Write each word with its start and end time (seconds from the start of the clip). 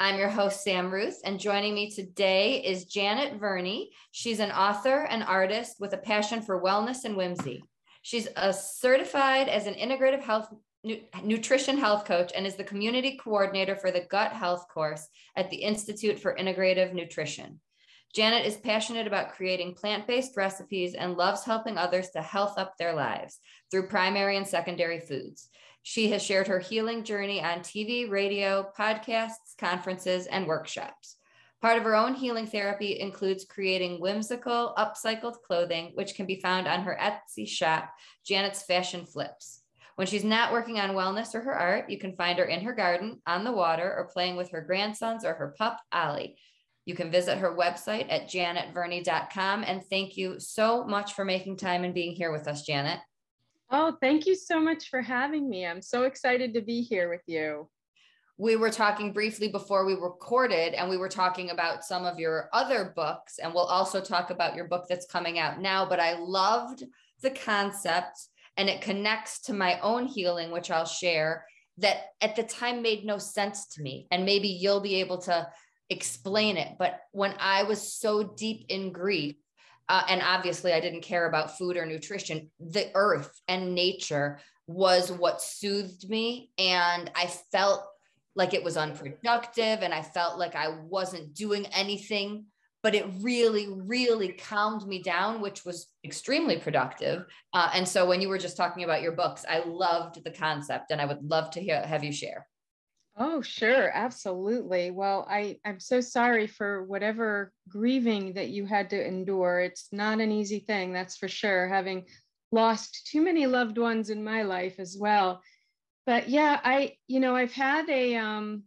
I'm 0.00 0.18
your 0.18 0.28
host, 0.28 0.64
Sam 0.64 0.92
Ruth, 0.92 1.20
and 1.24 1.38
joining 1.38 1.72
me 1.72 1.88
today 1.88 2.60
is 2.64 2.86
Janet 2.86 3.38
Verney. 3.38 3.90
She's 4.10 4.40
an 4.40 4.50
author 4.50 5.06
and 5.08 5.22
artist 5.22 5.76
with 5.78 5.92
a 5.92 5.98
passion 5.98 6.42
for 6.42 6.60
wellness 6.60 7.04
and 7.04 7.16
whimsy. 7.16 7.62
She's 8.02 8.26
certified 8.50 9.48
as 9.48 9.68
an 9.68 9.74
integrative 9.74 10.20
health 10.20 10.52
nutrition 11.22 11.78
health 11.78 12.06
coach 12.06 12.32
and 12.36 12.44
is 12.44 12.56
the 12.56 12.64
community 12.64 13.16
coordinator 13.22 13.76
for 13.76 13.92
the 13.92 14.04
gut 14.10 14.32
health 14.32 14.66
course 14.68 15.06
at 15.36 15.48
the 15.50 15.58
Institute 15.58 16.18
for 16.18 16.34
Integrative 16.34 16.92
Nutrition. 16.92 17.60
Janet 18.16 18.46
is 18.46 18.56
passionate 18.56 19.06
about 19.06 19.32
creating 19.32 19.74
plant 19.74 20.08
based 20.08 20.36
recipes 20.36 20.94
and 20.94 21.16
loves 21.16 21.44
helping 21.44 21.78
others 21.78 22.10
to 22.10 22.20
health 22.20 22.58
up 22.58 22.76
their 22.78 22.94
lives 22.94 23.38
through 23.70 23.88
primary 23.88 24.36
and 24.36 24.46
secondary 24.46 24.98
foods. 24.98 25.48
She 25.86 26.10
has 26.12 26.22
shared 26.22 26.48
her 26.48 26.60
healing 26.60 27.04
journey 27.04 27.42
on 27.42 27.58
TV, 27.60 28.10
radio, 28.10 28.66
podcasts, 28.76 29.54
conferences, 29.58 30.26
and 30.26 30.46
workshops. 30.46 31.18
Part 31.60 31.76
of 31.76 31.84
her 31.84 31.94
own 31.94 32.14
healing 32.14 32.46
therapy 32.46 32.98
includes 32.98 33.44
creating 33.44 34.00
whimsical, 34.00 34.72
upcycled 34.78 35.42
clothing, 35.46 35.92
which 35.92 36.14
can 36.14 36.24
be 36.24 36.40
found 36.40 36.66
on 36.66 36.84
her 36.84 36.98
Etsy 36.98 37.46
shop, 37.46 37.92
Janet's 38.26 38.62
Fashion 38.62 39.04
Flips. 39.04 39.60
When 39.96 40.06
she's 40.06 40.24
not 40.24 40.52
working 40.52 40.80
on 40.80 40.96
wellness 40.96 41.34
or 41.34 41.42
her 41.42 41.54
art, 41.54 41.90
you 41.90 41.98
can 41.98 42.16
find 42.16 42.38
her 42.38 42.46
in 42.46 42.62
her 42.62 42.72
garden, 42.72 43.20
on 43.26 43.44
the 43.44 43.52
water, 43.52 43.94
or 43.94 44.08
playing 44.10 44.36
with 44.36 44.52
her 44.52 44.62
grandsons 44.62 45.22
or 45.22 45.34
her 45.34 45.54
pup, 45.58 45.78
Ollie. 45.92 46.38
You 46.86 46.94
can 46.94 47.10
visit 47.10 47.36
her 47.36 47.54
website 47.54 48.10
at 48.10 48.30
janetverney.com. 48.30 49.64
And 49.64 49.84
thank 49.84 50.16
you 50.16 50.40
so 50.40 50.84
much 50.84 51.12
for 51.12 51.26
making 51.26 51.58
time 51.58 51.84
and 51.84 51.92
being 51.92 52.12
here 52.12 52.32
with 52.32 52.48
us, 52.48 52.62
Janet. 52.62 53.00
Oh, 53.70 53.96
thank 54.00 54.26
you 54.26 54.34
so 54.34 54.60
much 54.60 54.88
for 54.88 55.00
having 55.00 55.48
me. 55.48 55.66
I'm 55.66 55.82
so 55.82 56.04
excited 56.04 56.54
to 56.54 56.60
be 56.60 56.82
here 56.82 57.08
with 57.10 57.22
you. 57.26 57.68
We 58.36 58.56
were 58.56 58.70
talking 58.70 59.12
briefly 59.12 59.48
before 59.48 59.84
we 59.84 59.94
recorded, 59.94 60.74
and 60.74 60.90
we 60.90 60.96
were 60.96 61.08
talking 61.08 61.50
about 61.50 61.84
some 61.84 62.04
of 62.04 62.18
your 62.18 62.50
other 62.52 62.92
books, 62.96 63.38
and 63.38 63.54
we'll 63.54 63.64
also 63.64 64.00
talk 64.00 64.30
about 64.30 64.56
your 64.56 64.66
book 64.66 64.86
that's 64.88 65.06
coming 65.06 65.38
out 65.38 65.60
now. 65.60 65.86
But 65.86 66.00
I 66.00 66.18
loved 66.18 66.84
the 67.22 67.30
concept, 67.30 68.18
and 68.56 68.68
it 68.68 68.80
connects 68.80 69.40
to 69.42 69.52
my 69.52 69.78
own 69.80 70.06
healing, 70.06 70.50
which 70.50 70.70
I'll 70.70 70.84
share, 70.84 71.46
that 71.78 72.06
at 72.20 72.36
the 72.36 72.42
time 72.42 72.82
made 72.82 73.04
no 73.04 73.18
sense 73.18 73.66
to 73.74 73.82
me. 73.82 74.08
And 74.10 74.24
maybe 74.24 74.48
you'll 74.48 74.80
be 74.80 74.96
able 74.96 75.18
to 75.22 75.48
explain 75.88 76.56
it. 76.56 76.76
But 76.78 77.00
when 77.12 77.34
I 77.38 77.62
was 77.62 77.92
so 77.92 78.24
deep 78.24 78.66
in 78.68 78.92
grief, 78.92 79.36
uh, 79.88 80.02
and 80.08 80.22
obviously 80.22 80.72
I 80.72 80.80
didn't 80.80 81.02
care 81.02 81.28
about 81.28 81.58
food 81.58 81.76
or 81.76 81.86
nutrition, 81.86 82.50
the 82.58 82.90
earth 82.94 83.40
and 83.48 83.74
nature 83.74 84.40
was 84.66 85.12
what 85.12 85.42
soothed 85.42 86.08
me. 86.08 86.50
And 86.58 87.10
I 87.14 87.26
felt 87.52 87.84
like 88.34 88.54
it 88.54 88.64
was 88.64 88.76
unproductive 88.76 89.80
and 89.82 89.92
I 89.92 90.02
felt 90.02 90.38
like 90.38 90.54
I 90.54 90.68
wasn't 90.68 91.34
doing 91.34 91.66
anything, 91.66 92.46
but 92.82 92.94
it 92.94 93.06
really, 93.20 93.68
really 93.70 94.28
calmed 94.32 94.86
me 94.86 95.02
down, 95.02 95.40
which 95.40 95.64
was 95.64 95.88
extremely 96.04 96.58
productive. 96.58 97.26
Uh, 97.52 97.70
and 97.74 97.86
so 97.86 98.06
when 98.06 98.20
you 98.20 98.28
were 98.28 98.38
just 98.38 98.56
talking 98.56 98.84
about 98.84 99.02
your 99.02 99.12
books, 99.12 99.44
I 99.48 99.60
loved 99.66 100.24
the 100.24 100.30
concept 100.30 100.90
and 100.90 101.00
I 101.00 101.04
would 101.04 101.22
love 101.22 101.50
to 101.52 101.60
hear, 101.60 101.80
have 101.82 102.02
you 102.02 102.12
share. 102.12 102.46
Oh, 103.16 103.42
sure, 103.42 103.90
absolutely. 103.94 104.90
Well, 104.90 105.24
I, 105.30 105.58
I'm 105.64 105.78
so 105.78 106.00
sorry 106.00 106.48
for 106.48 106.82
whatever 106.84 107.52
grieving 107.68 108.32
that 108.32 108.48
you 108.48 108.66
had 108.66 108.90
to 108.90 109.06
endure. 109.06 109.60
It's 109.60 109.88
not 109.92 110.20
an 110.20 110.32
easy 110.32 110.58
thing, 110.58 110.92
that's 110.92 111.16
for 111.16 111.28
sure, 111.28 111.68
having 111.68 112.06
lost 112.50 113.06
too 113.06 113.20
many 113.20 113.46
loved 113.46 113.78
ones 113.78 114.10
in 114.10 114.24
my 114.24 114.42
life 114.42 114.80
as 114.80 114.96
well. 114.98 115.42
But 116.06 116.28
yeah, 116.28 116.60
I, 116.64 116.96
you 117.06 117.20
know, 117.20 117.36
I've 117.36 117.52
had 117.52 117.88
a 117.88 118.16
um, 118.16 118.64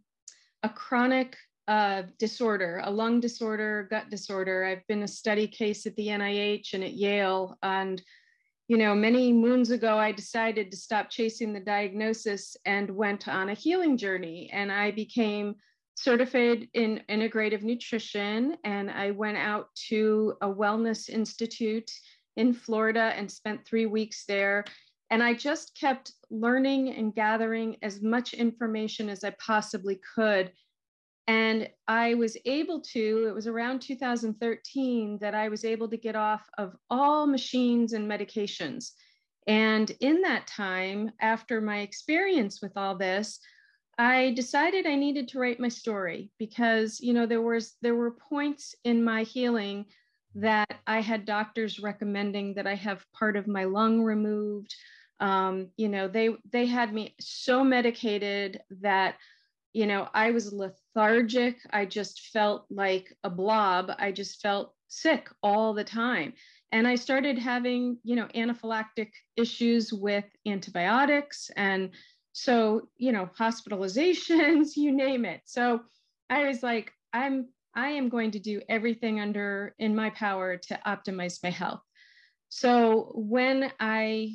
a 0.62 0.70
chronic 0.70 1.36
uh, 1.68 2.04
disorder, 2.18 2.80
a 2.82 2.90
lung 2.90 3.20
disorder, 3.20 3.86
gut 3.90 4.08
disorder. 4.08 4.64
I've 4.64 4.86
been 4.86 5.02
a 5.02 5.08
study 5.08 5.46
case 5.46 5.84
at 5.86 5.94
the 5.96 6.08
NIH 6.08 6.72
and 6.72 6.82
at 6.82 6.94
Yale, 6.94 7.58
and 7.62 8.00
you 8.68 8.76
know, 8.76 8.94
many 8.94 9.32
moons 9.32 9.70
ago, 9.70 9.98
I 9.98 10.12
decided 10.12 10.70
to 10.70 10.76
stop 10.76 11.08
chasing 11.08 11.54
the 11.54 11.60
diagnosis 11.60 12.54
and 12.66 12.90
went 12.90 13.26
on 13.26 13.48
a 13.48 13.54
healing 13.54 13.96
journey. 13.96 14.50
And 14.52 14.70
I 14.70 14.90
became 14.90 15.54
certified 15.94 16.68
in 16.74 17.02
integrative 17.08 17.62
nutrition. 17.62 18.56
And 18.64 18.90
I 18.90 19.10
went 19.12 19.38
out 19.38 19.68
to 19.88 20.34
a 20.42 20.48
wellness 20.48 21.08
institute 21.08 21.90
in 22.36 22.52
Florida 22.52 23.14
and 23.16 23.32
spent 23.32 23.66
three 23.66 23.86
weeks 23.86 24.24
there. 24.28 24.66
And 25.10 25.22
I 25.22 25.32
just 25.32 25.74
kept 25.74 26.12
learning 26.30 26.94
and 26.94 27.14
gathering 27.14 27.76
as 27.80 28.02
much 28.02 28.34
information 28.34 29.08
as 29.08 29.24
I 29.24 29.30
possibly 29.44 29.98
could 30.14 30.52
and 31.28 31.68
I 31.86 32.14
was 32.14 32.38
able 32.46 32.80
to, 32.80 33.26
it 33.28 33.34
was 33.34 33.46
around 33.46 33.82
2013 33.82 35.18
that 35.20 35.34
I 35.34 35.50
was 35.50 35.62
able 35.62 35.86
to 35.90 35.96
get 35.98 36.16
off 36.16 36.48
of 36.56 36.74
all 36.88 37.26
machines 37.26 37.92
and 37.92 38.10
medications. 38.10 38.92
And 39.46 39.92
in 40.00 40.22
that 40.22 40.46
time, 40.46 41.12
after 41.20 41.60
my 41.60 41.80
experience 41.80 42.62
with 42.62 42.72
all 42.76 42.96
this, 42.96 43.40
I 43.98 44.32
decided 44.36 44.86
I 44.86 44.94
needed 44.94 45.28
to 45.28 45.38
write 45.38 45.60
my 45.60 45.68
story 45.68 46.30
because, 46.38 46.98
you 46.98 47.12
know, 47.12 47.26
there 47.26 47.42
was 47.42 47.74
there 47.82 47.96
were 47.96 48.12
points 48.12 48.74
in 48.84 49.04
my 49.04 49.24
healing 49.24 49.84
that 50.34 50.80
I 50.86 51.00
had 51.00 51.26
doctors 51.26 51.78
recommending 51.78 52.54
that 52.54 52.66
I 52.66 52.74
have 52.74 53.04
part 53.12 53.36
of 53.36 53.48
my 53.48 53.64
lung 53.64 54.02
removed. 54.02 54.74
Um, 55.20 55.68
you 55.76 55.88
know, 55.88 56.08
they 56.08 56.30
they 56.50 56.64
had 56.64 56.94
me 56.94 57.16
so 57.20 57.64
medicated 57.64 58.60
that 58.82 59.16
you 59.72 59.86
know, 59.86 60.08
I 60.14 60.30
was 60.30 60.52
lethargic. 60.98 61.58
I 61.70 61.84
just 61.84 62.28
felt 62.32 62.66
like 62.70 63.14
a 63.22 63.30
blob. 63.30 63.92
I 63.98 64.10
just 64.10 64.40
felt 64.40 64.74
sick 64.88 65.28
all 65.44 65.72
the 65.72 65.84
time. 65.84 66.32
And 66.72 66.88
I 66.88 66.96
started 66.96 67.38
having, 67.38 67.98
you 68.02 68.16
know, 68.16 68.26
anaphylactic 68.34 69.10
issues 69.36 69.92
with 69.92 70.24
antibiotics. 70.46 71.50
And 71.56 71.90
so, 72.32 72.88
you 72.96 73.12
know, 73.12 73.30
hospitalizations, 73.38 74.70
you 74.76 74.92
name 74.92 75.24
it. 75.24 75.42
So 75.44 75.80
I 76.30 76.48
was 76.48 76.62
like, 76.62 76.92
I'm, 77.12 77.48
I 77.76 77.90
am 77.90 78.08
going 78.08 78.32
to 78.32 78.40
do 78.40 78.60
everything 78.68 79.20
under 79.20 79.74
in 79.78 79.94
my 79.94 80.10
power 80.10 80.56
to 80.56 80.80
optimize 80.84 81.42
my 81.44 81.50
health. 81.50 81.80
So 82.48 83.12
when 83.14 83.70
I 83.78 84.32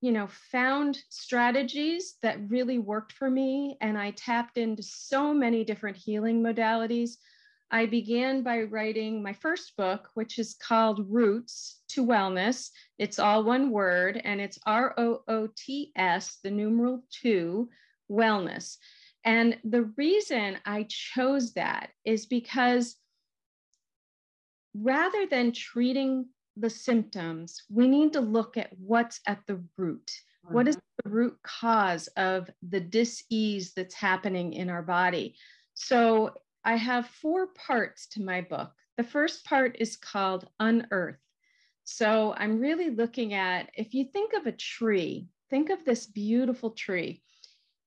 you 0.00 0.12
know, 0.12 0.26
found 0.50 0.98
strategies 1.10 2.16
that 2.22 2.48
really 2.48 2.78
worked 2.78 3.12
for 3.12 3.30
me. 3.30 3.76
And 3.80 3.98
I 3.98 4.12
tapped 4.12 4.56
into 4.56 4.82
so 4.82 5.34
many 5.34 5.64
different 5.64 5.96
healing 5.96 6.42
modalities. 6.42 7.16
I 7.70 7.86
began 7.86 8.42
by 8.42 8.62
writing 8.62 9.22
my 9.22 9.32
first 9.34 9.76
book, 9.76 10.08
which 10.14 10.38
is 10.38 10.54
called 10.54 11.06
Roots 11.08 11.82
to 11.90 12.04
Wellness. 12.04 12.70
It's 12.98 13.18
all 13.18 13.44
one 13.44 13.70
word, 13.70 14.20
and 14.24 14.40
it's 14.40 14.58
R 14.66 14.94
O 14.98 15.22
O 15.28 15.48
T 15.56 15.92
S, 15.94 16.38
the 16.42 16.50
numeral 16.50 17.04
two, 17.10 17.68
wellness. 18.10 18.76
And 19.24 19.58
the 19.64 19.84
reason 19.96 20.56
I 20.64 20.86
chose 20.88 21.52
that 21.52 21.90
is 22.04 22.26
because 22.26 22.96
rather 24.74 25.26
than 25.26 25.52
treating 25.52 26.26
the 26.60 26.70
symptoms, 26.70 27.62
we 27.70 27.88
need 27.88 28.12
to 28.12 28.20
look 28.20 28.56
at 28.56 28.70
what's 28.78 29.20
at 29.26 29.40
the 29.46 29.62
root. 29.76 30.10
Mm-hmm. 30.44 30.54
What 30.54 30.68
is 30.68 30.76
mm-hmm. 30.76 31.08
the 31.08 31.14
root 31.14 31.38
cause 31.42 32.06
of 32.16 32.50
the 32.68 32.80
dis-ease 32.80 33.72
that's 33.74 33.94
happening 33.94 34.52
in 34.52 34.70
our 34.70 34.82
body? 34.82 35.36
So 35.74 36.34
I 36.64 36.76
have 36.76 37.06
four 37.06 37.48
parts 37.48 38.06
to 38.08 38.22
my 38.22 38.40
book. 38.42 38.72
The 38.96 39.04
first 39.04 39.44
part 39.44 39.76
is 39.78 39.96
called 39.96 40.48
Unearth. 40.60 41.16
So 41.84 42.34
I'm 42.36 42.60
really 42.60 42.90
looking 42.90 43.34
at 43.34 43.70
if 43.74 43.94
you 43.94 44.04
think 44.04 44.34
of 44.34 44.46
a 44.46 44.52
tree, 44.52 45.28
think 45.48 45.70
of 45.70 45.84
this 45.84 46.06
beautiful 46.06 46.70
tree. 46.70 47.22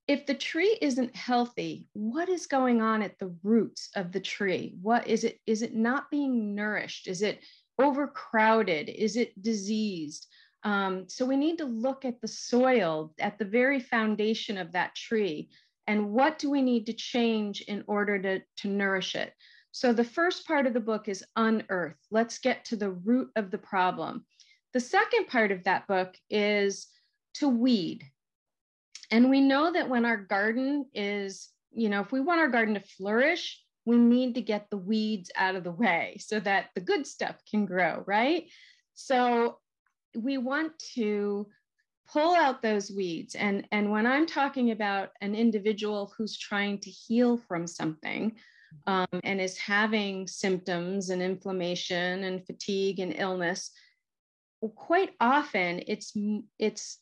If 0.07 0.25
the 0.25 0.33
tree 0.33 0.77
isn't 0.81 1.15
healthy, 1.15 1.87
what 1.93 2.27
is 2.27 2.47
going 2.47 2.81
on 2.81 3.01
at 3.01 3.17
the 3.19 3.33
roots 3.43 3.89
of 3.95 4.11
the 4.11 4.19
tree? 4.19 4.75
What 4.81 5.07
is 5.07 5.23
it? 5.23 5.39
Is 5.45 5.61
it 5.61 5.73
not 5.73 6.11
being 6.11 6.55
nourished? 6.55 7.07
Is 7.07 7.21
it 7.21 7.39
overcrowded? 7.79 8.89
Is 8.89 9.15
it 9.15 9.41
diseased? 9.41 10.27
Um, 10.63 11.09
so 11.09 11.25
we 11.25 11.35
need 11.35 11.57
to 11.57 11.65
look 11.65 12.05
at 12.05 12.21
the 12.21 12.27
soil, 12.27 13.13
at 13.19 13.37
the 13.37 13.45
very 13.45 13.79
foundation 13.79 14.57
of 14.57 14.71
that 14.71 14.95
tree, 14.95 15.49
and 15.87 16.11
what 16.11 16.39
do 16.39 16.49
we 16.49 16.61
need 16.61 16.85
to 16.85 16.93
change 16.93 17.61
in 17.61 17.83
order 17.87 18.21
to, 18.21 18.41
to 18.57 18.67
nourish 18.67 19.15
it? 19.15 19.33
So 19.71 19.91
the 19.91 20.03
first 20.03 20.47
part 20.47 20.65
of 20.67 20.73
the 20.73 20.79
book 20.79 21.09
is 21.09 21.25
unearth. 21.35 21.97
Let's 22.11 22.37
get 22.37 22.63
to 22.65 22.75
the 22.75 22.91
root 22.91 23.29
of 23.35 23.51
the 23.51 23.57
problem. 23.57 24.25
The 24.71 24.79
second 24.79 25.27
part 25.27 25.51
of 25.51 25.63
that 25.63 25.87
book 25.87 26.15
is 26.29 26.87
to 27.35 27.49
weed. 27.49 28.03
And 29.11 29.29
we 29.29 29.41
know 29.41 29.71
that 29.71 29.89
when 29.89 30.05
our 30.05 30.17
garden 30.17 30.85
is, 30.93 31.49
you 31.71 31.89
know, 31.89 32.01
if 32.01 32.11
we 32.11 32.21
want 32.21 32.39
our 32.39 32.47
garden 32.47 32.75
to 32.75 32.79
flourish, 32.79 33.62
we 33.85 33.97
need 33.97 34.35
to 34.35 34.41
get 34.41 34.69
the 34.69 34.77
weeds 34.77 35.31
out 35.35 35.56
of 35.56 35.63
the 35.63 35.71
way 35.71 36.18
so 36.19 36.39
that 36.39 36.69
the 36.75 36.81
good 36.81 37.06
stuff 37.06 37.35
can 37.50 37.65
grow, 37.65 38.03
right? 38.07 38.50
So 38.94 39.59
we 40.15 40.38
want 40.38 40.77
to 40.95 41.47
pull 42.12 42.35
out 42.35 42.62
those 42.62 42.91
weeds. 42.91 43.35
And, 43.35 43.68
and 43.71 43.91
when 43.91 44.06
I'm 44.06 44.25
talking 44.25 44.71
about 44.71 45.09
an 45.21 45.35
individual 45.35 46.13
who's 46.18 46.38
trying 46.38 46.80
to 46.80 46.89
heal 46.89 47.38
from 47.38 47.68
something 47.68 48.35
um, 48.88 49.07
and 49.24 49.41
is 49.41 49.57
having 49.57 50.27
symptoms 50.27 51.09
and 51.09 51.21
inflammation 51.21 52.24
and 52.24 52.45
fatigue 52.45 53.00
and 53.00 53.13
illness, 53.18 53.71
quite 54.69 55.12
often 55.19 55.81
it's 55.88 56.13
it's 56.59 57.00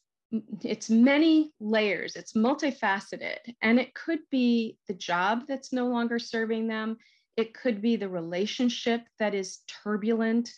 it's 0.64 0.90
many 0.90 1.52
layers. 1.60 2.16
It's 2.16 2.34
multifaceted 2.34 3.38
and 3.62 3.80
it 3.80 3.94
could 3.94 4.20
be 4.30 4.78
the 4.88 4.94
job 4.94 5.44
that's 5.48 5.74
no 5.74 5.88
longer 5.88 6.20
serving 6.20 6.68
them. 6.68 6.98
It 7.38 7.54
could 7.54 7.82
be 7.82 7.96
the 7.96 8.10
relationship 8.10 9.02
that 9.20 9.34
is 9.34 9.60
turbulent. 9.68 10.52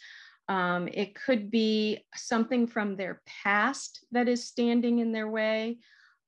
Um, 0.48 0.90
it 0.92 1.16
could 1.16 1.50
be 1.50 2.06
something 2.16 2.68
from 2.68 2.96
their 2.96 3.22
past 3.26 4.06
that 4.12 4.28
is 4.28 4.46
standing 4.48 5.00
in 5.00 5.12
their 5.12 5.30
way. 5.30 5.80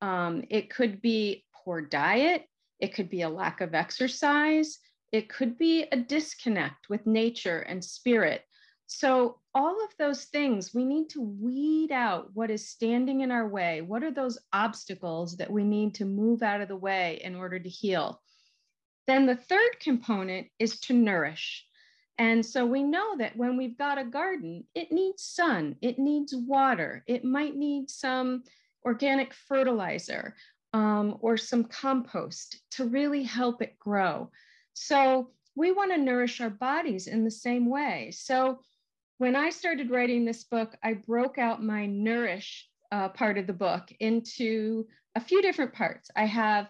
Um, 0.01 0.43
it 0.49 0.69
could 0.69 1.01
be 1.01 1.45
poor 1.53 1.81
diet. 1.81 2.45
It 2.79 2.93
could 2.93 3.09
be 3.09 3.21
a 3.21 3.29
lack 3.29 3.61
of 3.61 3.73
exercise. 3.73 4.79
It 5.11 5.29
could 5.29 5.57
be 5.57 5.83
a 5.91 5.97
disconnect 5.97 6.89
with 6.89 7.05
nature 7.05 7.59
and 7.59 7.83
spirit. 7.83 8.43
So, 8.87 9.39
all 9.55 9.81
of 9.85 9.95
those 9.97 10.25
things, 10.25 10.73
we 10.73 10.83
need 10.83 11.09
to 11.11 11.21
weed 11.21 11.89
out 11.91 12.29
what 12.33 12.51
is 12.51 12.67
standing 12.67 13.21
in 13.21 13.31
our 13.31 13.47
way. 13.47 13.81
What 13.81 14.03
are 14.03 14.11
those 14.11 14.37
obstacles 14.51 15.37
that 15.37 15.49
we 15.49 15.63
need 15.63 15.95
to 15.95 16.05
move 16.05 16.43
out 16.43 16.59
of 16.59 16.67
the 16.67 16.75
way 16.75 17.21
in 17.23 17.35
order 17.35 17.57
to 17.57 17.69
heal? 17.69 18.21
Then 19.07 19.25
the 19.25 19.37
third 19.37 19.79
component 19.79 20.47
is 20.59 20.81
to 20.81 20.93
nourish. 20.93 21.65
And 22.17 22.45
so 22.45 22.65
we 22.65 22.83
know 22.83 23.17
that 23.17 23.37
when 23.37 23.55
we've 23.55 23.77
got 23.77 23.97
a 23.97 24.03
garden, 24.03 24.65
it 24.75 24.91
needs 24.91 25.23
sun, 25.23 25.77
it 25.81 25.99
needs 25.99 26.35
water, 26.35 27.03
it 27.07 27.23
might 27.23 27.55
need 27.55 27.89
some 27.89 28.43
organic 28.85 29.33
fertilizer 29.33 30.35
um, 30.73 31.17
or 31.21 31.37
some 31.37 31.63
compost 31.63 32.61
to 32.71 32.85
really 32.85 33.23
help 33.23 33.61
it 33.61 33.79
grow. 33.79 34.29
So 34.73 35.31
we 35.55 35.71
want 35.71 35.91
to 35.91 35.97
nourish 35.97 36.41
our 36.41 36.49
bodies 36.49 37.07
in 37.07 37.23
the 37.23 37.31
same 37.31 37.69
way. 37.69 38.11
So 38.11 38.59
when 39.17 39.35
I 39.35 39.49
started 39.49 39.89
writing 39.89 40.25
this 40.25 40.43
book, 40.43 40.75
I 40.83 40.93
broke 40.93 41.37
out 41.37 41.63
my 41.63 41.85
nourish 41.85 42.67
uh, 42.91 43.09
part 43.09 43.37
of 43.37 43.47
the 43.47 43.53
book 43.53 43.83
into 43.99 44.87
a 45.15 45.21
few 45.21 45.41
different 45.41 45.73
parts. 45.73 46.09
I 46.15 46.25
have 46.25 46.69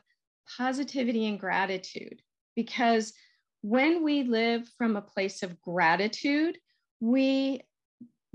positivity 0.57 1.27
and 1.27 1.39
gratitude 1.39 2.21
because 2.56 3.13
when 3.62 4.03
we 4.03 4.24
live 4.24 4.68
from 4.77 4.95
a 4.95 5.01
place 5.01 5.42
of 5.42 5.59
gratitude, 5.62 6.57
we 7.00 7.62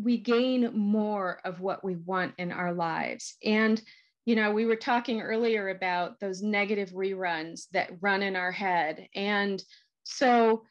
we 0.03 0.17
gain 0.17 0.71
more 0.75 1.41
of 1.45 1.61
what 1.61 1.85
we 1.85 1.95
want 1.95 2.35
in 2.39 2.53
our 2.53 2.73
lives. 2.73 3.37
And 3.45 3.81
you 4.27 4.35
know, 4.35 4.51
we 4.51 4.67
were 4.67 4.77
talking 4.77 5.21
earlier 5.21 5.69
about 5.69 6.21
those 6.21 6.43
negative 6.43 6.91
reruns 6.91 7.67
that 7.73 7.91
run 8.01 8.23
in 8.23 8.37
our 8.37 8.53
head. 8.53 9.09
And 9.15 9.63
so 10.05 10.65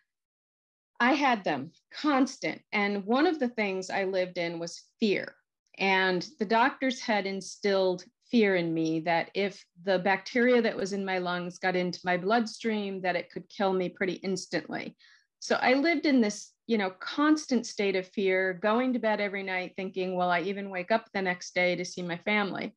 I 1.00 1.14
had 1.14 1.44
them 1.44 1.72
constant. 1.92 2.62
And 2.72 3.06
one 3.06 3.26
of 3.26 3.40
the 3.40 3.50
things 3.50 3.90
I 3.90 4.04
lived 4.04 4.38
in 4.38 4.60
was 4.60 4.84
fear. 5.00 5.36
And 5.78 6.28
the 6.40 6.46
doctors 6.46 7.00
had 7.00 7.26
instilled 7.26 8.04
fear 8.30 8.56
in 8.56 8.74
me 8.74 9.00
that 9.02 9.32
if 9.34 9.66
the 9.86 10.00
bacteria 10.00 10.62
that 10.62 10.76
was 10.76 10.94
in 10.94 11.06
my 11.06 11.18
lungs 11.18 11.58
got 11.58 11.76
into 11.76 12.00
my 12.04 12.18
bloodstream, 12.18 13.02
that 13.02 13.16
it 13.16 13.32
could 13.32 13.48
kill 13.50 13.74
me 13.74 13.90
pretty 13.90 14.14
instantly. 14.14 14.96
So 15.40 15.56
I 15.56 15.74
lived 15.74 16.06
in 16.06 16.20
this, 16.20 16.52
you 16.68 16.78
know, 16.78 16.92
constant 17.00 17.66
state 17.66 17.96
of 17.96 18.08
fear, 18.08 18.54
going 18.54 18.94
to 18.94 19.00
bed 19.00 19.22
every 19.22 19.42
night 19.42 19.74
thinking, 19.76 20.16
will 20.16 20.30
I 20.30 20.42
even 20.42 20.70
wake 20.70 20.92
up 20.92 21.08
the 21.14 21.22
next 21.22 21.56
day 21.56 21.76
to 21.78 21.86
see 21.86 22.02
my 22.02 22.18
family? 22.18 22.76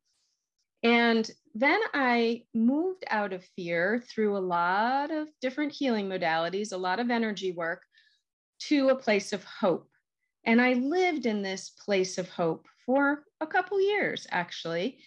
And 0.81 1.29
then 1.55 1.79
I 1.93 2.43
moved 2.53 3.03
out 3.09 3.33
of 3.33 3.45
fear 3.55 4.03
through 4.09 4.37
a 4.37 4.39
lot 4.39 5.11
of 5.11 5.27
different 5.41 5.73
healing 5.73 6.07
modalities, 6.07 6.73
a 6.73 6.77
lot 6.77 6.99
of 6.99 7.09
energy 7.09 7.51
work, 7.51 7.83
to 8.67 8.89
a 8.89 8.95
place 8.95 9.33
of 9.33 9.43
hope. 9.43 9.89
And 10.45 10.61
I 10.61 10.73
lived 10.73 11.25
in 11.25 11.41
this 11.41 11.69
place 11.69 12.17
of 12.17 12.29
hope 12.29 12.67
for 12.85 13.23
a 13.39 13.47
couple 13.47 13.79
years, 13.81 14.27
actually, 14.31 14.99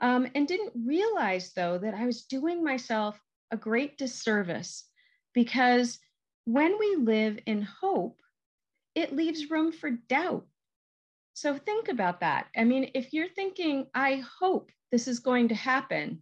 um, 0.00 0.28
and 0.34 0.48
didn't 0.48 0.72
realize, 0.86 1.52
though, 1.52 1.78
that 1.78 1.94
I 1.94 2.06
was 2.06 2.24
doing 2.24 2.64
myself 2.64 3.18
a 3.50 3.56
great 3.56 3.96
disservice 3.98 4.84
because 5.32 5.98
when 6.44 6.78
we 6.78 6.96
live 6.96 7.38
in 7.46 7.62
hope, 7.62 8.20
it 8.94 9.14
leaves 9.14 9.50
room 9.50 9.72
for 9.72 9.90
doubt. 9.90 10.46
So 11.34 11.56
think 11.56 11.88
about 11.88 12.20
that. 12.20 12.46
I 12.56 12.64
mean, 12.64 12.90
if 12.94 13.12
you're 13.12 13.28
thinking, 13.28 13.86
I 13.94 14.22
hope 14.38 14.70
this 14.92 15.08
is 15.08 15.18
going 15.18 15.48
to 15.48 15.54
happen, 15.54 16.20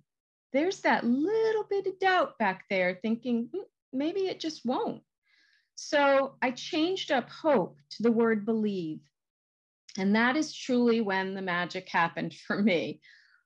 there's 0.53 0.81
that 0.81 1.05
little 1.05 1.65
bit 1.69 1.87
of 1.87 1.99
doubt 1.99 2.39
back 2.39 2.65
there 2.71 2.99
thinking, 3.03 3.49
hmm, 3.53 3.63
maybe 3.93 4.21
it 4.21 4.41
just 4.41 4.65
won't. 4.65 5.03
So 5.85 6.37
I 6.41 6.53
changed 6.53 7.11
up 7.11 7.29
hope 7.29 7.77
to 7.91 8.05
the 8.05 8.13
word 8.13 8.47
believe. 8.47 9.01
And 9.99 10.15
that 10.15 10.37
is 10.37 10.55
truly 10.55 11.01
when 11.01 11.35
the 11.35 11.43
magic 11.43 11.89
happened 11.89 12.35
for 12.47 12.63
me. 12.63 13.01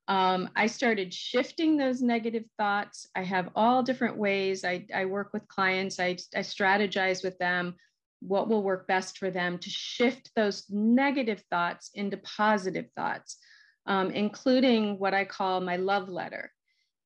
Um, 0.06 0.50
I 0.54 0.66
started 0.66 1.12
shifting 1.12 1.76
those 1.76 2.02
negative 2.02 2.44
thoughts. 2.58 3.08
I 3.16 3.22
have 3.22 3.48
all 3.56 3.82
different 3.82 4.18
ways. 4.18 4.64
I, 4.64 4.86
I 4.94 5.06
work 5.06 5.32
with 5.32 5.48
clients, 5.48 5.98
I, 5.98 6.18
I 6.34 6.40
strategize 6.40 7.24
with 7.24 7.38
them 7.38 7.74
what 8.20 8.48
will 8.48 8.62
work 8.62 8.86
best 8.86 9.18
for 9.18 9.30
them 9.30 9.58
to 9.58 9.70
shift 9.70 10.30
those 10.36 10.64
negative 10.68 11.42
thoughts 11.50 11.90
into 11.94 12.18
positive 12.18 12.86
thoughts, 12.96 13.38
um, 13.86 14.10
including 14.10 14.98
what 14.98 15.14
I 15.14 15.24
call 15.24 15.60
my 15.60 15.76
love 15.76 16.08
letter. 16.08 16.52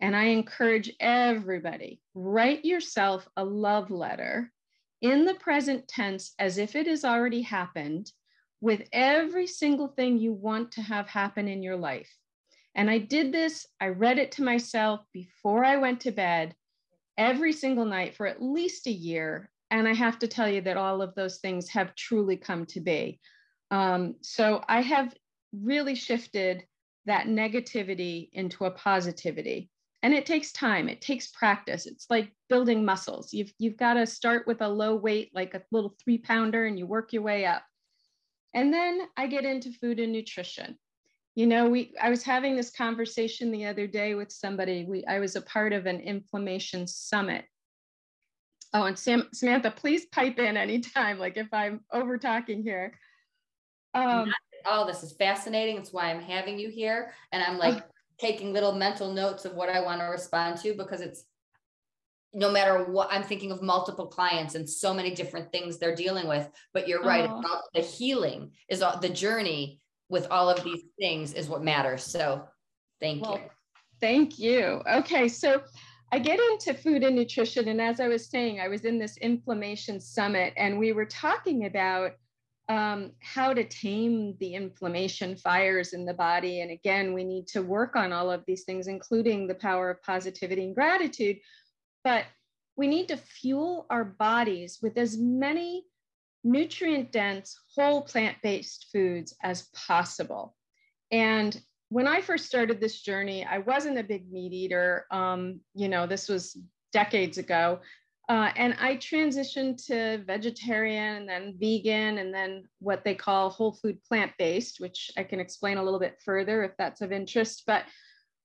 And 0.00 0.15
I 0.17 0.25
encourage 0.25 0.93
everybody 0.99 2.00
write 2.15 2.65
yourself 2.65 3.29
a 3.37 3.44
love 3.44 3.91
letter 3.91 4.53
in 5.00 5.25
the 5.25 5.35
present 5.35 5.88
tense 5.88 6.35
as 6.38 6.58
if 6.58 6.76
it 6.76 6.87
has 6.87 7.05
already 7.05 7.43
happened 7.43 8.12
with 8.61 8.82
every 8.93 9.46
single 9.46 9.89
thing 9.89 10.19
you 10.19 10.32
want 10.32 10.72
to 10.72 10.82
have 10.82 11.08
happen 11.08 11.48
in 11.48 11.63
your 11.63 11.77
life. 11.77 12.10
And 12.74 12.91
I 12.91 12.98
did 12.98 13.32
this, 13.32 13.67
I 13.81 13.89
read 13.89 14.19
it 14.19 14.32
to 14.32 14.43
myself 14.43 15.01
before 15.13 15.65
I 15.65 15.77
went 15.77 16.01
to 16.03 16.10
bed 16.10 16.55
every 17.17 17.53
single 17.53 17.84
night 17.84 18.15
for 18.15 18.27
at 18.27 18.43
least 18.43 18.86
a 18.86 18.93
year. 18.93 19.51
And 19.70 19.89
I 19.89 19.94
have 19.94 20.19
to 20.20 20.29
tell 20.29 20.48
you 20.48 20.60
that 20.63 20.77
all 20.77 21.01
of 21.01 21.15
those 21.15 21.39
things 21.39 21.69
have 21.70 21.94
truly 21.94 22.36
come 22.36 22.67
to 22.67 22.81
be. 22.81 23.20
Um, 23.70 24.17
so 24.20 24.63
I 24.69 24.82
have 24.82 25.15
really 25.53 25.94
shifted 25.94 26.65
that 27.06 27.27
negativity 27.27 28.29
into 28.32 28.67
a 28.67 28.70
positivity 28.70 29.70
and 30.02 30.14
it 30.14 30.24
takes 30.24 30.52
time. 30.52 30.88
It 30.88 31.00
takes 31.00 31.28
practice. 31.28 31.86
It's 31.86 32.06
like 32.08 32.32
building 32.48 32.84
muscles. 32.84 33.32
You've 33.32 33.52
you've 33.58 33.76
got 33.76 33.94
to 33.94 34.06
start 34.06 34.46
with 34.46 34.62
a 34.62 34.69
low 34.69 34.94
weight 34.94 35.30
like 35.34 35.54
a 35.54 35.62
little 35.70 35.94
three 36.02 36.19
pounder 36.19 36.66
and 36.66 36.78
you 36.78 36.86
work 36.86 37.12
your 37.12 37.22
way 37.22 37.44
up. 37.44 37.62
And 38.54 38.72
then 38.72 39.02
i 39.16 39.26
get 39.26 39.44
into 39.44 39.72
food 39.72 40.00
and 40.00 40.12
nutrition. 40.12 40.78
You 41.34 41.46
know 41.46 41.69
we 41.69 41.94
i 42.00 42.10
was 42.10 42.22
having 42.22 42.56
this 42.56 42.70
conversation 42.70 43.50
the 43.50 43.66
other 43.66 43.86
day 43.86 44.14
with 44.14 44.32
somebody. 44.32 44.84
We 44.84 45.04
i 45.04 45.20
was 45.20 45.36
a 45.36 45.42
part 45.42 45.72
of 45.72 45.86
an 45.86 46.00
inflammation 46.00 46.86
summit. 46.86 47.44
Oh 48.72 48.84
and 48.84 48.98
Sam, 48.98 49.28
samantha 49.34 49.70
please 49.70 50.06
pipe 50.06 50.38
in 50.38 50.56
anytime 50.56 51.19
like 51.19 51.36
if 51.36 51.48
i'm 51.52 51.80
over 51.92 52.19
talking 52.19 52.62
here 52.62 52.94
um 53.94 54.32
all. 54.66 54.86
This 54.86 55.02
is 55.02 55.12
fascinating. 55.12 55.78
It's 55.78 55.92
why 55.92 56.10
i'm 56.10 56.20
having 56.20 56.58
you 56.58 56.70
here. 56.70 57.12
And 57.32 57.42
i'm 57.42 57.58
like 57.58 57.82
taking 58.20 58.53
little 58.53 58.72
mental 58.72 59.12
notes 59.12 59.44
of 59.44 59.55
what 59.55 59.69
I 59.69 59.81
want 59.81 60.00
to 60.00 60.06
respond 60.06 60.58
to 60.60 60.74
because 60.74 61.00
it's 61.00 61.24
no 62.32 62.50
matter 62.50 62.84
what 62.84 63.08
I'm 63.10 63.22
thinking 63.22 63.50
of 63.50 63.62
multiple 63.62 64.06
clients 64.06 64.55
and 64.55 64.69
so 64.69 64.94
many 64.94 65.12
different 65.12 65.50
things 65.50 65.79
they're 65.79 65.96
dealing 65.96 66.29
with. 66.29 66.48
But 66.72 66.86
you're 66.86 67.03
right 67.03 67.29
oh. 67.29 67.60
the 67.74 67.81
healing 67.81 68.53
is 68.69 68.82
all, 68.82 68.98
the 68.98 69.08
journey 69.08 69.81
with 70.08 70.29
all 70.31 70.48
of 70.48 70.62
these 70.62 70.82
things 70.98 71.32
is 71.32 71.48
what 71.48 71.65
matters. 71.65 72.05
So 72.05 72.44
thank 73.00 73.22
well, 73.22 73.39
you. 73.39 73.50
Thank 74.00 74.39
you. 74.39 74.82
Okay. 74.91 75.29
So 75.29 75.62
I 76.12 76.19
get 76.19 76.41
into 76.41 76.74
food 76.74 77.03
and 77.03 77.17
nutrition. 77.17 77.69
And 77.69 77.81
as 77.81 78.00
I 78.00 78.08
was 78.08 78.29
saying, 78.29 78.60
I 78.60 78.69
was 78.69 78.84
in 78.84 78.98
this 78.98 79.17
inflammation 79.19 80.00
summit 80.00 80.53
and 80.56 80.79
we 80.79 80.93
were 80.93 81.06
talking 81.06 81.67
about 81.67 82.12
um, 82.70 83.10
how 83.20 83.53
to 83.53 83.65
tame 83.65 84.36
the 84.39 84.55
inflammation 84.55 85.36
fires 85.36 85.93
in 85.93 86.05
the 86.05 86.15
body. 86.15 86.60
And 86.60 86.70
again, 86.70 87.12
we 87.12 87.24
need 87.24 87.48
to 87.48 87.62
work 87.62 87.96
on 87.96 88.12
all 88.12 88.31
of 88.31 88.44
these 88.46 88.62
things, 88.62 88.86
including 88.86 89.48
the 89.48 89.56
power 89.56 89.91
of 89.91 90.00
positivity 90.05 90.62
and 90.62 90.74
gratitude. 90.74 91.39
But 92.05 92.27
we 92.77 92.86
need 92.86 93.08
to 93.08 93.17
fuel 93.17 93.86
our 93.91 94.05
bodies 94.05 94.79
with 94.81 94.98
as 94.98 95.19
many 95.19 95.84
nutrient 96.44 97.10
dense, 97.10 97.58
whole 97.74 98.03
plant 98.03 98.36
based 98.41 98.86
foods 98.93 99.34
as 99.43 99.69
possible. 99.74 100.55
And 101.10 101.60
when 101.89 102.06
I 102.06 102.20
first 102.20 102.46
started 102.46 102.81
this 102.81 103.03
journey, 103.03 103.44
I 103.44 103.58
wasn't 103.58 103.98
a 103.98 104.05
big 104.05 104.31
meat 104.31 104.53
eater. 104.53 105.06
Um, 105.10 105.58
you 105.74 105.89
know, 105.89 106.06
this 106.06 106.29
was 106.29 106.56
decades 106.93 107.36
ago. 107.36 107.81
Uh, 108.31 108.53
and 108.55 108.77
I 108.79 108.94
transitioned 108.94 109.84
to 109.87 110.22
vegetarian 110.25 111.17
and 111.17 111.29
then 111.29 111.56
vegan 111.58 112.19
and 112.19 112.32
then 112.32 112.63
what 112.79 113.03
they 113.03 113.13
call 113.13 113.51
whole 113.51 113.72
food 113.72 114.01
plant 114.05 114.31
based, 114.39 114.79
which 114.79 115.10
I 115.17 115.25
can 115.25 115.41
explain 115.41 115.79
a 115.79 115.82
little 115.82 115.99
bit 115.99 116.20
further 116.25 116.63
if 116.63 116.70
that's 116.79 117.01
of 117.01 117.10
interest. 117.10 117.65
But 117.67 117.87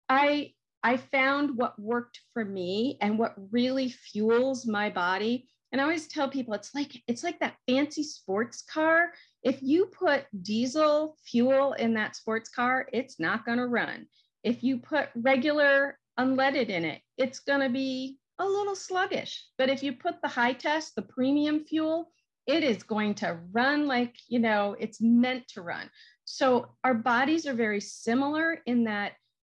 I 0.10 0.54
I 0.82 0.98
found 0.98 1.56
what 1.56 1.80
worked 1.80 2.20
for 2.34 2.44
me 2.44 2.98
and 3.00 3.20
what 3.20 3.36
really 3.52 3.90
fuels 3.90 4.66
my 4.66 4.90
body. 4.90 5.48
And 5.72 5.80
I 5.80 5.84
always 5.84 6.08
tell 6.08 6.30
people 6.30 6.56
it's 6.56 6.74
like 6.74 7.04
it's 7.08 7.24
like 7.24 7.38
that 7.42 7.58
fancy 7.68 8.02
sports 8.02 8.64
car. 8.64 9.12
If 9.44 9.62
you 9.62 9.86
put 9.86 10.26
diesel 10.42 11.16
fuel 11.28 11.74
in 11.74 11.94
that 11.94 12.16
sports 12.16 12.50
car, 12.50 12.88
it's 12.92 13.20
not 13.20 13.46
going 13.46 13.60
to 13.60 13.68
run. 13.68 14.08
If 14.44 14.64
you 14.64 14.80
put 14.80 15.10
regular 15.14 16.00
unleaded 16.20 16.70
in 16.70 16.86
it, 16.86 17.02
it's 17.20 17.42
going 17.42 17.62
to 17.62 17.70
be 17.70 18.18
a 18.40 18.46
little 18.46 18.76
sluggish. 18.76 19.46
But 19.58 19.70
if 19.70 19.84
you 19.84 19.94
put 19.94 20.22
the 20.22 20.28
high 20.28 20.54
test, 20.54 20.96
the 20.96 21.02
premium 21.02 21.66
fuel, 21.66 22.12
it 22.48 22.64
is 22.64 22.84
going 22.84 23.16
to 23.16 23.40
run 23.52 23.88
like, 23.88 24.16
you 24.28 24.40
know, 24.40 24.76
it's 24.80 25.02
meant 25.02 25.48
to 25.50 25.62
run. 25.62 25.90
So 26.26 26.68
our 26.84 26.94
bodies 26.94 27.48
are 27.48 27.54
very 27.54 27.82
similar 27.82 28.60
in 28.66 28.86
that, 28.86 29.14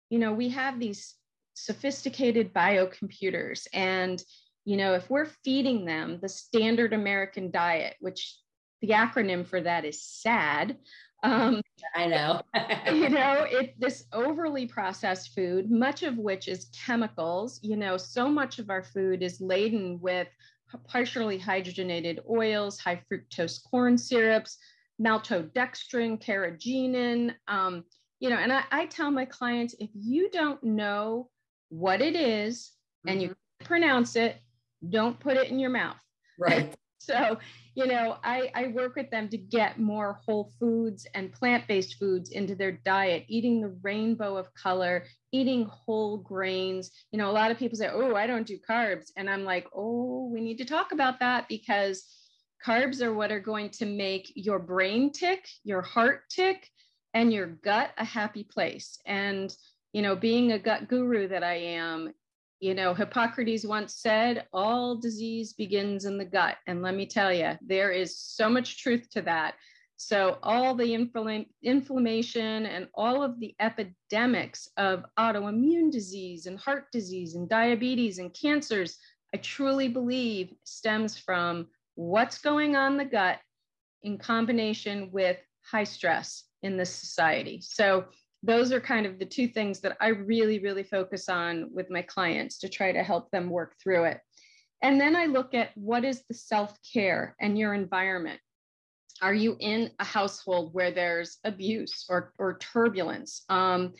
you 0.09 0.19
know, 0.19 0.33
we 0.33 0.49
have 0.49 0.79
these 0.79 1.15
sophisticated 1.53 2.53
biocomputers. 2.53 3.67
And, 3.73 4.23
you 4.65 4.77
know, 4.77 4.93
if 4.93 5.09
we're 5.09 5.29
feeding 5.43 5.85
them 5.85 6.19
the 6.21 6.29
standard 6.29 6.93
American 6.93 7.51
diet, 7.51 7.95
which 7.99 8.37
the 8.81 8.89
acronym 8.89 9.45
for 9.45 9.59
that 9.61 9.85
is 9.85 10.01
SAD, 10.01 10.77
um, 11.23 11.61
I 11.95 12.07
know. 12.07 12.41
you 12.93 13.09
know, 13.09 13.45
it 13.49 13.79
this 13.79 14.05
overly 14.13 14.65
processed 14.65 15.33
food, 15.35 15.69
much 15.69 16.03
of 16.03 16.17
which 16.17 16.47
is 16.47 16.69
chemicals. 16.85 17.59
You 17.61 17.75
know, 17.75 17.97
so 17.97 18.29
much 18.29 18.59
of 18.59 18.69
our 18.69 18.83
food 18.83 19.21
is 19.21 19.41
laden 19.41 19.99
with 20.01 20.27
partially 20.87 21.39
hydrogenated 21.39 22.19
oils, 22.29 22.79
high 22.79 23.01
fructose 23.11 23.59
corn 23.69 23.97
syrups, 23.97 24.57
maltodextrin, 25.01 26.23
carrageenan. 26.23 27.33
Um, 27.47 27.83
you 28.19 28.29
know, 28.29 28.37
and 28.37 28.51
I, 28.51 28.63
I 28.71 28.85
tell 28.85 29.11
my 29.11 29.25
clients 29.25 29.75
if 29.79 29.89
you 29.93 30.29
don't 30.29 30.61
know 30.63 31.29
what 31.69 32.01
it 32.01 32.15
is 32.15 32.71
mm-hmm. 33.05 33.09
and 33.09 33.21
you 33.21 33.29
mm-hmm. 33.29 33.65
pronounce 33.65 34.15
it, 34.15 34.37
don't 34.87 35.19
put 35.19 35.37
it 35.37 35.49
in 35.49 35.59
your 35.59 35.69
mouth. 35.69 35.97
Right. 36.37 36.73
So 37.09 37.39
you 37.79 37.87
know, 37.87 38.17
I, 38.25 38.51
I 38.53 38.67
work 38.67 38.97
with 38.97 39.09
them 39.09 39.29
to 39.29 39.37
get 39.37 39.79
more 39.79 40.19
whole 40.25 40.51
foods 40.59 41.07
and 41.13 41.31
plant 41.31 41.65
based 41.65 41.97
foods 41.97 42.31
into 42.31 42.53
their 42.53 42.73
diet, 42.73 43.23
eating 43.29 43.61
the 43.61 43.73
rainbow 43.81 44.35
of 44.35 44.53
color, 44.53 45.05
eating 45.31 45.65
whole 45.65 46.17
grains. 46.17 46.91
You 47.11 47.19
know, 47.19 47.29
a 47.29 47.31
lot 47.31 47.51
of 47.51 47.57
people 47.57 47.77
say, 47.77 47.89
Oh, 47.89 48.15
I 48.15 48.27
don't 48.27 48.45
do 48.45 48.59
carbs. 48.69 49.11
And 49.15 49.29
I'm 49.29 49.45
like, 49.45 49.65
Oh, 49.73 50.29
we 50.29 50.41
need 50.41 50.57
to 50.57 50.65
talk 50.65 50.91
about 50.91 51.21
that 51.21 51.47
because 51.47 52.03
carbs 52.65 53.01
are 53.01 53.13
what 53.13 53.31
are 53.31 53.39
going 53.39 53.69
to 53.69 53.85
make 53.85 54.29
your 54.35 54.59
brain 54.59 55.13
tick, 55.13 55.47
your 55.63 55.81
heart 55.81 56.23
tick, 56.29 56.67
and 57.13 57.31
your 57.31 57.47
gut 57.47 57.91
a 57.97 58.03
happy 58.03 58.43
place. 58.43 58.99
And, 59.05 59.55
you 59.93 60.01
know, 60.01 60.17
being 60.17 60.51
a 60.51 60.59
gut 60.59 60.89
guru 60.89 61.29
that 61.29 61.45
I 61.45 61.55
am, 61.55 62.13
you 62.59 62.73
know, 62.73 62.93
Hippocrates 62.93 63.65
once 63.65 63.95
said, 63.95 64.45
all 64.51 64.97
disease 64.97 65.53
begins 65.53 66.05
in 66.05 66.17
the 66.17 66.25
gut. 66.25 66.57
And 66.67 66.81
let 66.81 66.95
me 66.95 67.05
tell 67.05 67.33
you, 67.33 67.53
there 67.61 67.91
is 67.91 68.19
so 68.19 68.49
much 68.49 68.81
truth 68.81 69.09
to 69.11 69.21
that. 69.23 69.55
So, 69.95 70.37
all 70.43 70.75
the 70.75 70.85
infl- 70.85 71.45
inflammation 71.61 72.65
and 72.65 72.87
all 72.93 73.21
of 73.21 73.37
the 73.39 73.53
epidemics 73.59 74.69
of 74.77 75.03
autoimmune 75.17 75.91
disease 75.91 76.45
and 76.45 76.57
heart 76.57 76.85
disease 76.93 77.35
and 77.35 77.49
diabetes 77.49 78.17
and 78.17 78.33
cancers, 78.33 78.97
I 79.33 79.37
truly 79.37 79.89
believe 79.89 80.53
stems 80.63 81.17
from 81.17 81.67
what's 81.95 82.37
going 82.37 82.77
on 82.77 82.95
the 82.95 83.03
gut 83.03 83.39
in 84.03 84.17
combination 84.17 85.11
with 85.11 85.37
high 85.69 85.83
stress 85.83 86.45
in 86.63 86.77
this 86.77 86.93
society. 86.93 87.59
So, 87.61 88.05
those 88.41 88.71
are 88.71 88.79
kind 88.79 89.05
of 89.05 89.19
the 89.19 89.25
two 89.25 89.47
things 89.47 89.81
that 89.81 89.97
I 89.99 90.09
really, 90.09 90.59
really 90.59 90.83
focus 90.83 91.27
on 91.27 91.69
with 91.73 91.89
my 91.89 92.01
clients 92.01 92.57
to 92.59 92.69
try 92.69 92.91
to 92.91 93.03
help 93.03 93.29
them 93.31 93.49
work 93.49 93.75
through 93.81 94.05
it. 94.05 94.19
And 94.81 94.99
then 94.99 95.15
I 95.15 95.25
look 95.25 95.53
at 95.53 95.75
what 95.75 96.05
is 96.05 96.23
the 96.27 96.33
self 96.33 96.77
care 96.93 97.35
and 97.41 97.57
your 97.57 97.73
environment. 97.73 98.39
Are 99.21 99.33
you 99.33 99.57
in 99.59 99.91
a 99.99 100.05
household 100.05 100.73
where 100.73 100.91
there's 100.91 101.39
abuse 101.43 102.05
or, 102.09 102.33
or 102.37 102.57
turbulence? 102.57 103.43
Um, 103.49 103.93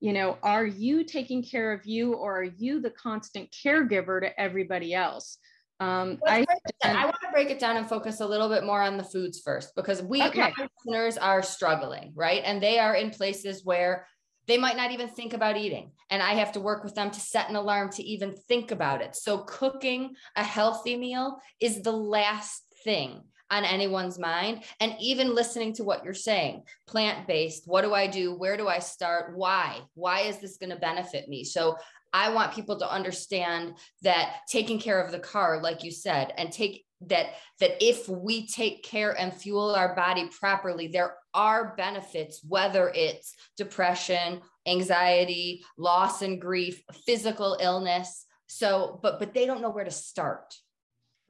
you 0.00 0.12
know, 0.12 0.38
are 0.42 0.66
you 0.66 1.04
taking 1.04 1.44
care 1.44 1.72
of 1.72 1.86
you 1.86 2.14
or 2.14 2.40
are 2.40 2.50
you 2.58 2.80
the 2.80 2.90
constant 2.90 3.54
caregiver 3.64 4.20
to 4.20 4.40
everybody 4.40 4.92
else? 4.92 5.38
Um, 5.80 6.18
I, 6.26 6.46
I 6.84 7.04
want 7.04 7.16
to 7.22 7.32
break 7.32 7.50
it 7.50 7.58
down 7.58 7.76
and 7.76 7.88
focus 7.88 8.20
a 8.20 8.26
little 8.26 8.48
bit 8.48 8.64
more 8.64 8.80
on 8.80 8.96
the 8.96 9.04
foods 9.04 9.40
first 9.40 9.74
because 9.74 10.02
we 10.02 10.22
okay. 10.22 10.52
listeners 10.86 11.18
are 11.18 11.42
struggling, 11.42 12.12
right? 12.14 12.42
And 12.44 12.62
they 12.62 12.78
are 12.78 12.94
in 12.94 13.10
places 13.10 13.64
where 13.64 14.06
they 14.46 14.58
might 14.58 14.76
not 14.76 14.92
even 14.92 15.08
think 15.08 15.32
about 15.32 15.56
eating. 15.56 15.90
And 16.10 16.22
I 16.22 16.34
have 16.34 16.52
to 16.52 16.60
work 16.60 16.84
with 16.84 16.94
them 16.94 17.10
to 17.10 17.20
set 17.20 17.48
an 17.48 17.56
alarm 17.56 17.90
to 17.92 18.02
even 18.04 18.34
think 18.48 18.70
about 18.70 19.02
it. 19.02 19.16
So, 19.16 19.38
cooking 19.38 20.14
a 20.36 20.44
healthy 20.44 20.96
meal 20.96 21.38
is 21.60 21.82
the 21.82 21.92
last 21.92 22.62
thing 22.84 23.22
on 23.50 23.64
anyone's 23.64 24.18
mind. 24.18 24.64
And 24.80 24.94
even 25.00 25.34
listening 25.34 25.74
to 25.74 25.84
what 25.84 26.04
you're 26.04 26.14
saying, 26.14 26.62
plant 26.86 27.26
based, 27.26 27.64
what 27.66 27.82
do 27.82 27.94
I 27.94 28.06
do? 28.06 28.34
Where 28.34 28.56
do 28.56 28.68
I 28.68 28.78
start? 28.78 29.36
Why? 29.36 29.80
Why 29.94 30.20
is 30.20 30.38
this 30.38 30.56
going 30.56 30.70
to 30.70 30.76
benefit 30.76 31.28
me? 31.28 31.44
So, 31.44 31.76
I 32.16 32.32
want 32.32 32.54
people 32.54 32.78
to 32.78 32.88
understand 32.88 33.74
that 34.02 34.36
taking 34.48 34.78
care 34.78 35.02
of 35.02 35.10
the 35.10 35.18
car, 35.18 35.60
like 35.60 35.82
you 35.82 35.90
said, 35.90 36.32
and 36.38 36.52
take 36.52 36.84
that 37.08 37.26
that 37.60 37.82
if 37.84 38.08
we 38.08 38.46
take 38.46 38.84
care 38.84 39.18
and 39.18 39.34
fuel 39.34 39.74
our 39.74 39.94
body 39.94 40.28
properly, 40.38 40.88
there 40.88 41.16
are 41.34 41.74
benefits, 41.76 42.40
whether 42.46 42.90
it's 42.94 43.34
depression, 43.56 44.40
anxiety, 44.66 45.64
loss 45.76 46.22
and 46.22 46.40
grief, 46.40 46.82
physical 47.04 47.58
illness. 47.60 48.26
So, 48.46 49.00
but 49.02 49.18
but 49.18 49.34
they 49.34 49.44
don't 49.44 49.60
know 49.60 49.70
where 49.70 49.84
to 49.84 49.90
start. 49.90 50.54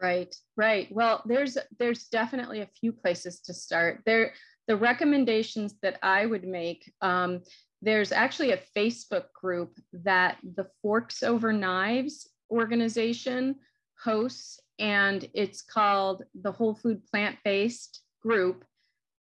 Right, 0.01 0.35
right. 0.57 0.89
Well, 0.91 1.23
there's 1.25 1.57
there's 1.79 2.09
definitely 2.09 2.61
a 2.61 2.69
few 2.81 2.93
places 2.93 3.41
to 3.43 3.55
start. 3.55 4.03
There, 4.05 4.35
the 4.67 4.77
recommendations 4.77 5.75
that 5.83 5.99
I 6.03 6.27
would 6.27 6.45
make. 6.45 6.93
Um, 7.01 7.43
there's 7.81 8.13
actually 8.13 8.53
a 8.53 8.61
Facebook 8.77 9.27
group 9.39 9.79
that 9.93 10.39
the 10.57 10.67
Forks 10.83 11.23
Over 11.23 11.53
Knives 11.53 12.29
organization 12.51 13.57
hosts, 14.03 14.59
and 14.79 15.29
it's 15.35 15.63
called 15.63 16.25
the 16.35 16.53
Whole 16.53 16.75
Food 16.75 17.03
Plant 17.07 17.37
Based 17.45 18.03
Group. 18.23 18.65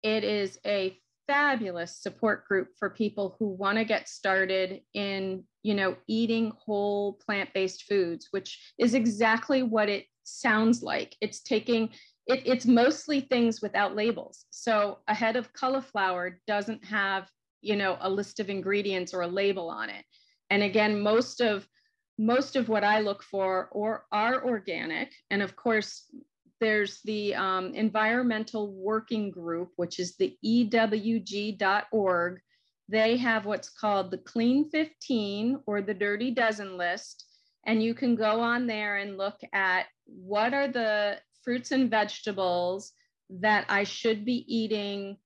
It 0.02 0.24
is 0.24 0.58
a 0.66 0.98
fabulous 1.26 1.96
support 1.96 2.46
group 2.46 2.68
for 2.78 2.90
people 2.90 3.36
who 3.38 3.48
want 3.48 3.78
to 3.78 3.84
get 3.84 4.08
started 4.08 4.80
in 4.94 5.42
you 5.62 5.74
know 5.74 5.96
eating 6.06 6.52
whole 6.56 7.14
plant-based 7.14 7.82
foods 7.82 8.28
which 8.30 8.72
is 8.78 8.94
exactly 8.94 9.64
what 9.64 9.88
it 9.88 10.04
sounds 10.26 10.82
like. 10.82 11.16
It's 11.20 11.40
taking 11.40 11.90
it, 12.26 12.42
it's 12.44 12.66
mostly 12.66 13.20
things 13.20 13.62
without 13.62 13.94
labels. 13.94 14.46
So 14.50 14.98
a 15.06 15.14
head 15.14 15.36
of 15.36 15.52
cauliflower 15.52 16.40
doesn't 16.46 16.84
have 16.84 17.28
you 17.62 17.76
know 17.76 17.96
a 18.00 18.10
list 18.10 18.40
of 18.40 18.50
ingredients 18.50 19.14
or 19.14 19.22
a 19.22 19.28
label 19.28 19.70
on 19.70 19.90
it. 19.90 20.04
And 20.50 20.62
again 20.62 21.00
most 21.00 21.40
of 21.40 21.66
most 22.18 22.56
of 22.56 22.68
what 22.70 22.82
i 22.82 23.00
look 23.00 23.22
for 23.22 23.68
or 23.72 24.06
are 24.10 24.44
organic. 24.44 25.12
And 25.30 25.42
of 25.42 25.54
course 25.56 26.10
there's 26.60 27.00
the 27.04 27.34
um, 27.34 27.74
environmental 27.74 28.72
working 28.72 29.30
group 29.30 29.72
which 29.76 29.98
is 29.98 30.16
the 30.16 30.36
ewg.org 30.44 32.40
they 32.88 33.16
have 33.16 33.46
what's 33.46 33.68
called 33.68 34.10
the 34.10 34.18
clean 34.18 34.70
15 34.70 35.60
or 35.66 35.82
the 35.82 35.94
dirty 35.94 36.30
dozen 36.30 36.76
list 36.76 37.25
and 37.66 37.82
you 37.82 37.94
can 37.94 38.14
go 38.14 38.40
on 38.40 38.66
there 38.66 38.96
and 38.96 39.18
look 39.18 39.38
at 39.52 39.86
what 40.06 40.54
are 40.54 40.68
the 40.68 41.18
fruits 41.44 41.72
and 41.72 41.90
vegetables 41.90 42.92
that 43.28 43.64
i 43.68 43.84
should 43.84 44.24
be 44.24 44.44
eating 44.46 45.16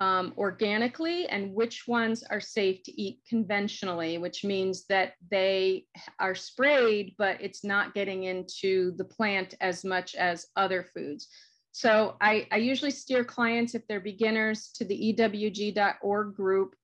um, 0.00 0.32
organically 0.38 1.28
and 1.28 1.54
which 1.54 1.86
ones 1.86 2.24
are 2.30 2.40
safe 2.40 2.82
to 2.84 3.00
eat 3.00 3.20
conventionally, 3.28 4.16
which 4.16 4.44
means 4.44 4.86
that 4.86 5.12
they 5.30 5.84
are 6.18 6.34
sprayed, 6.34 7.14
but 7.18 7.40
it's 7.40 7.64
not 7.64 7.92
getting 7.92 8.24
into 8.24 8.92
the 8.96 9.04
plant 9.04 9.54
as 9.60 9.84
much 9.84 10.14
as 10.14 10.46
other 10.56 10.86
foods. 10.94 11.28
So 11.72 12.16
I, 12.20 12.48
I 12.50 12.56
usually 12.56 12.90
steer 12.90 13.24
clients, 13.24 13.74
if 13.74 13.86
they're 13.86 14.00
beginners, 14.00 14.70
to 14.76 14.84
the 14.84 15.14
ewg.org 15.14 16.34
group 16.34 16.74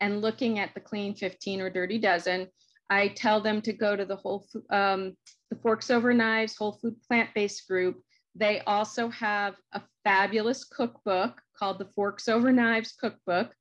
and 0.00 0.20
looking 0.20 0.58
at 0.58 0.74
the 0.74 0.80
clean 0.80 1.14
15 1.14 1.62
or 1.62 1.70
dirty 1.70 1.98
dozen. 1.98 2.48
I 2.88 3.08
tell 3.08 3.40
them 3.40 3.60
to 3.62 3.72
go 3.72 3.96
to 3.96 4.04
the 4.04 4.16
whole 4.16 4.46
um, 4.70 5.16
the 5.50 5.56
Forks 5.56 5.90
Over 5.90 6.12
Knives 6.12 6.56
Whole 6.56 6.78
Food 6.80 6.96
Plant 7.06 7.30
Based 7.34 7.66
group. 7.66 8.00
They 8.34 8.60
also 8.60 9.08
have 9.08 9.54
a 9.72 9.82
fabulous 10.04 10.64
cookbook 10.64 11.40
called 11.58 11.78
the 11.78 11.88
Forks 11.94 12.28
Over 12.28 12.52
Knives 12.52 12.92
Cookbook. 12.92 13.52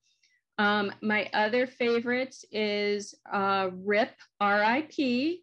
Um, 0.57 0.91
my 1.01 1.29
other 1.33 1.67
favorites 1.67 2.45
is 2.51 3.15
uh, 3.31 3.69
Rip, 3.73 4.11
R.I.P. 4.39 5.41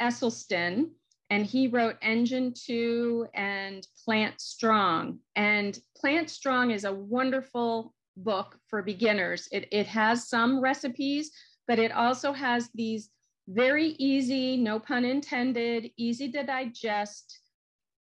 Esselstyn, 0.00 0.90
and 1.30 1.44
he 1.44 1.68
wrote 1.68 1.96
Engine 2.02 2.54
2 2.54 3.28
and 3.34 3.86
Plant 4.04 4.40
Strong. 4.40 5.18
And 5.34 5.78
Plant 5.96 6.30
Strong 6.30 6.70
is 6.70 6.84
a 6.84 6.92
wonderful 6.92 7.92
book 8.16 8.58
for 8.68 8.82
beginners. 8.82 9.48
It, 9.52 9.68
it 9.72 9.86
has 9.88 10.28
some 10.28 10.60
recipes, 10.60 11.30
but 11.66 11.78
it 11.78 11.92
also 11.92 12.32
has 12.32 12.70
these 12.74 13.10
very 13.48 13.88
easy, 13.98 14.56
no 14.56 14.78
pun 14.78 15.04
intended, 15.04 15.90
easy 15.96 16.30
to 16.32 16.42
digest 16.42 17.40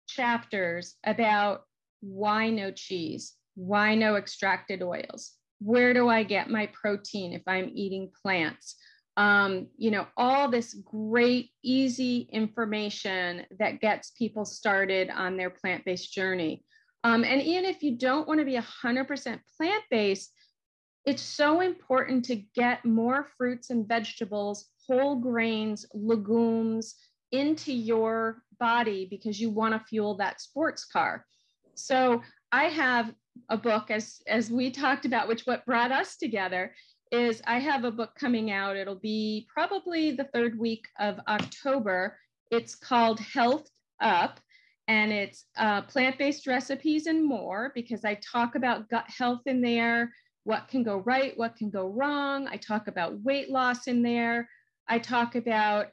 chapters 0.08 0.96
about 1.06 1.64
why 2.02 2.50
no 2.50 2.72
cheese, 2.72 3.34
why 3.56 3.96
no 3.96 4.16
extracted 4.16 4.82
oils, 4.82 5.34
where 5.60 5.94
do 5.94 6.10
I 6.10 6.24
get 6.24 6.50
my 6.50 6.68
protein 6.68 7.34
if 7.34 7.42
I'm 7.48 7.72
eating 7.74 8.12
plants? 8.22 8.76
Um, 9.16 9.68
you 9.78 9.92
know, 9.92 10.08
all 10.18 10.50
this 10.50 10.74
great, 10.74 11.52
easy 11.64 12.28
information 12.32 13.46
that 13.60 13.80
gets 13.80 14.12
people 14.12 14.44
started 14.44 15.10
on 15.10 15.38
their 15.38 15.52
plant 15.52 15.86
based 15.86 16.12
journey. 16.14 16.66
Um, 17.04 17.24
and 17.24 17.42
even 17.42 17.66
if 17.66 17.84
you 17.84 17.98
don't 17.98 18.28
want 18.28 18.40
to 18.40 18.46
be 18.46 18.58
100% 18.58 19.40
plant 19.58 19.84
based, 19.92 20.32
it's 21.06 21.22
so 21.22 21.62
important 21.62 22.24
to 22.26 22.36
get 22.56 22.86
more 22.86 23.28
fruits 23.38 23.70
and 23.70 23.88
vegetables, 23.88 24.70
whole 24.88 25.18
grains, 25.18 25.86
legumes 25.94 26.96
into 27.32 27.74
your 27.74 28.44
body 28.60 29.08
because 29.10 29.40
you 29.40 29.50
want 29.50 29.74
to 29.74 29.88
fuel 29.88 30.16
that 30.16 30.40
sports 30.40 30.86
car. 30.86 31.26
So 31.76 32.22
I 32.52 32.66
have 32.66 33.14
a 33.50 33.58
book 33.58 33.90
as 33.90 34.22
as 34.28 34.52
we 34.52 34.70
talked 34.70 35.06
about, 35.06 35.28
which 35.28 35.46
what 35.46 35.66
brought 35.66 35.92
us 35.92 36.16
together 36.16 36.74
is 37.12 37.42
I 37.46 37.60
have 37.60 37.84
a 37.84 37.92
book 37.92 38.12
coming 38.16 38.52
out. 38.52 38.78
It'll 38.78 38.96
be 38.96 39.48
probably 39.54 40.12
the 40.12 40.30
third 40.34 40.58
week 40.58 40.88
of 41.00 41.20
October. 41.28 42.18
It's 42.52 42.76
called 42.76 43.20
Health 43.20 43.70
Up 44.02 44.40
and 44.88 45.12
it's 45.12 45.46
uh, 45.58 45.84
plant-based 45.84 46.46
recipes 46.46 47.08
and 47.08 47.24
more 47.24 47.72
because 47.74 48.04
I 48.04 48.16
talk 48.16 48.56
about 48.56 48.90
gut 48.90 49.06
health 49.08 49.42
in 49.46 49.62
there, 49.62 50.14
what 50.44 50.68
can 50.68 50.84
go 50.84 50.98
right, 51.00 51.38
what 51.38 51.56
can 51.56 51.70
go 51.70 51.88
wrong. 51.88 52.48
I 52.48 52.58
talk 52.58 52.88
about 52.88 53.22
weight 53.22 53.50
loss 53.50 53.88
in 53.88 54.02
there. 54.02 54.50
I 54.88 55.00
talk 55.00 55.36
about, 55.36 55.88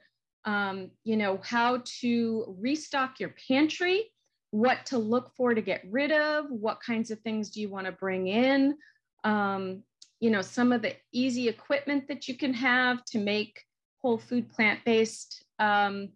um, 0.44 0.90
you 1.04 1.16
know, 1.16 1.40
how 1.44 1.82
to 2.00 2.56
restock 2.60 3.20
your 3.20 3.34
pantry, 3.48 4.10
what 4.50 4.84
to 4.86 4.98
look 4.98 5.30
for 5.36 5.54
to 5.54 5.62
get 5.62 5.84
rid 5.90 6.10
of, 6.10 6.46
what 6.48 6.80
kinds 6.80 7.10
of 7.10 7.20
things 7.20 7.50
do 7.50 7.60
you 7.60 7.68
want 7.68 7.86
to 7.86 7.92
bring 7.92 8.26
in, 8.26 8.76
um, 9.22 9.82
you 10.18 10.30
know, 10.30 10.42
some 10.42 10.72
of 10.72 10.82
the 10.82 10.94
easy 11.12 11.48
equipment 11.48 12.08
that 12.08 12.26
you 12.26 12.36
can 12.36 12.52
have 12.52 13.04
to 13.04 13.18
make 13.18 13.62
whole 14.02 14.18
food 14.18 14.50
plant-based, 14.50 15.44
um, 15.60 16.08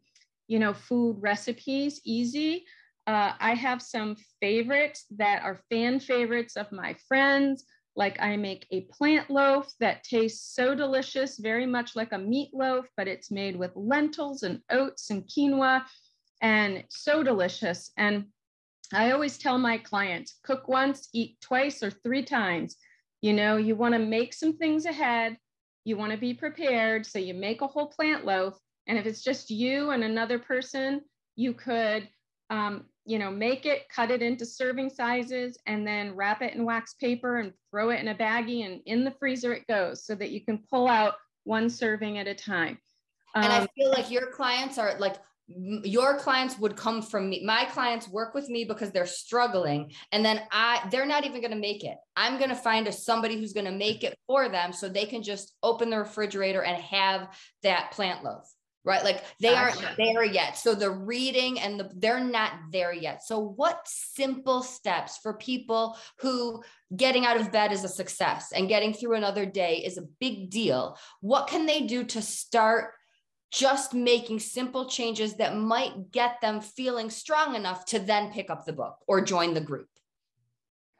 you 0.48 0.58
know, 0.58 0.74
food 0.74 1.16
recipes 1.20 2.00
easy. 2.04 2.64
Uh, 3.06 3.32
I 3.38 3.54
have 3.54 3.82
some 3.82 4.16
favorites 4.40 5.04
that 5.16 5.42
are 5.42 5.60
fan 5.70 6.00
favorites 6.00 6.56
of 6.56 6.72
my 6.72 6.96
friends. 7.06 7.64
Like 7.96 8.20
I 8.20 8.36
make 8.36 8.66
a 8.70 8.82
plant 8.82 9.30
loaf 9.30 9.72
that 9.80 10.02
tastes 10.02 10.54
so 10.54 10.74
delicious, 10.74 11.38
very 11.38 11.66
much 11.66 11.94
like 11.94 12.12
a 12.12 12.16
meatloaf, 12.16 12.84
but 12.96 13.06
it's 13.06 13.30
made 13.30 13.56
with 13.56 13.70
lentils 13.76 14.42
and 14.42 14.60
oats 14.70 15.10
and 15.10 15.24
quinoa 15.24 15.84
and 16.42 16.84
so 16.88 17.22
delicious. 17.22 17.92
And 17.96 18.26
I 18.92 19.12
always 19.12 19.38
tell 19.38 19.58
my 19.58 19.78
clients 19.78 20.38
cook 20.42 20.68
once, 20.68 21.08
eat 21.12 21.40
twice 21.40 21.82
or 21.82 21.90
three 21.90 22.24
times. 22.24 22.76
You 23.22 23.32
know, 23.32 23.56
you 23.56 23.76
want 23.76 23.94
to 23.94 23.98
make 23.98 24.34
some 24.34 24.56
things 24.56 24.86
ahead, 24.86 25.38
you 25.84 25.96
want 25.96 26.12
to 26.12 26.18
be 26.18 26.34
prepared. 26.34 27.06
So 27.06 27.18
you 27.18 27.34
make 27.34 27.60
a 27.60 27.66
whole 27.66 27.86
plant 27.86 28.24
loaf. 28.24 28.58
And 28.86 28.98
if 28.98 29.06
it's 29.06 29.22
just 29.22 29.50
you 29.50 29.90
and 29.90 30.04
another 30.04 30.38
person, 30.38 31.02
you 31.36 31.54
could 31.54 32.08
um, 32.50 32.84
you 33.04 33.18
know, 33.18 33.30
make 33.30 33.66
it, 33.66 33.88
cut 33.88 34.10
it 34.10 34.22
into 34.22 34.46
serving 34.46 34.90
sizes, 34.90 35.58
and 35.66 35.86
then 35.86 36.14
wrap 36.14 36.42
it 36.42 36.54
in 36.54 36.64
wax 36.64 36.94
paper 36.94 37.38
and 37.38 37.52
throw 37.70 37.90
it 37.90 38.00
in 38.00 38.08
a 38.08 38.14
baggie 38.14 38.64
and 38.64 38.80
in 38.86 39.04
the 39.04 39.10
freezer 39.12 39.52
it 39.52 39.66
goes 39.66 40.04
so 40.04 40.14
that 40.14 40.30
you 40.30 40.44
can 40.44 40.62
pull 40.70 40.88
out 40.88 41.14
one 41.44 41.68
serving 41.68 42.18
at 42.18 42.26
a 42.26 42.34
time. 42.34 42.78
Um, 43.34 43.44
and 43.44 43.52
I 43.52 43.58
um, 43.58 43.68
feel 43.76 43.90
like 43.90 44.10
your 44.10 44.28
clients 44.28 44.78
are 44.78 44.98
like, 44.98 45.16
your 45.46 46.18
clients 46.18 46.58
would 46.58 46.74
come 46.74 47.02
from 47.02 47.28
me 47.28 47.44
my 47.44 47.66
clients 47.66 48.08
work 48.08 48.32
with 48.32 48.48
me 48.48 48.64
because 48.64 48.90
they're 48.92 49.04
struggling 49.04 49.92
and 50.10 50.24
then 50.24 50.40
i 50.50 50.80
they're 50.90 51.04
not 51.04 51.26
even 51.26 51.42
going 51.42 51.50
to 51.50 51.58
make 51.58 51.84
it 51.84 51.98
i'm 52.16 52.38
going 52.38 52.48
to 52.48 52.56
find 52.56 52.88
a 52.88 52.92
somebody 52.92 53.38
who's 53.38 53.52
going 53.52 53.66
to 53.66 53.70
make 53.70 54.04
it 54.04 54.16
for 54.26 54.48
them 54.48 54.72
so 54.72 54.88
they 54.88 55.04
can 55.04 55.22
just 55.22 55.54
open 55.62 55.90
the 55.90 55.98
refrigerator 55.98 56.62
and 56.62 56.82
have 56.82 57.28
that 57.62 57.90
plant 57.90 58.24
loaf 58.24 58.50
right? 58.84 59.02
Like 59.02 59.24
they 59.40 59.54
aren't 59.54 59.82
there 59.96 60.24
yet. 60.24 60.58
So 60.58 60.74
the 60.74 60.90
reading 60.90 61.58
and 61.58 61.80
the 61.80 61.90
they're 61.96 62.22
not 62.22 62.52
there 62.70 62.92
yet. 62.92 63.24
So 63.24 63.40
what 63.40 63.80
simple 63.86 64.62
steps 64.62 65.18
for 65.18 65.34
people 65.34 65.96
who 66.20 66.62
getting 66.94 67.24
out 67.24 67.40
of 67.40 67.50
bed 67.50 67.72
is 67.72 67.84
a 67.84 67.88
success 67.88 68.52
and 68.52 68.68
getting 68.68 68.92
through 68.92 69.14
another 69.14 69.46
day 69.46 69.76
is 69.78 69.96
a 69.96 70.06
big 70.20 70.50
deal? 70.50 70.98
What 71.20 71.48
can 71.48 71.66
they 71.66 71.82
do 71.82 72.04
to 72.04 72.22
start 72.22 72.92
just 73.50 73.94
making 73.94 74.40
simple 74.40 74.86
changes 74.86 75.36
that 75.36 75.56
might 75.56 76.10
get 76.10 76.40
them 76.40 76.60
feeling 76.60 77.08
strong 77.08 77.54
enough 77.54 77.84
to 77.86 77.98
then 77.98 78.32
pick 78.32 78.50
up 78.50 78.66
the 78.66 78.72
book 78.72 78.96
or 79.06 79.20
join 79.20 79.54
the 79.54 79.60
group? 79.60 79.88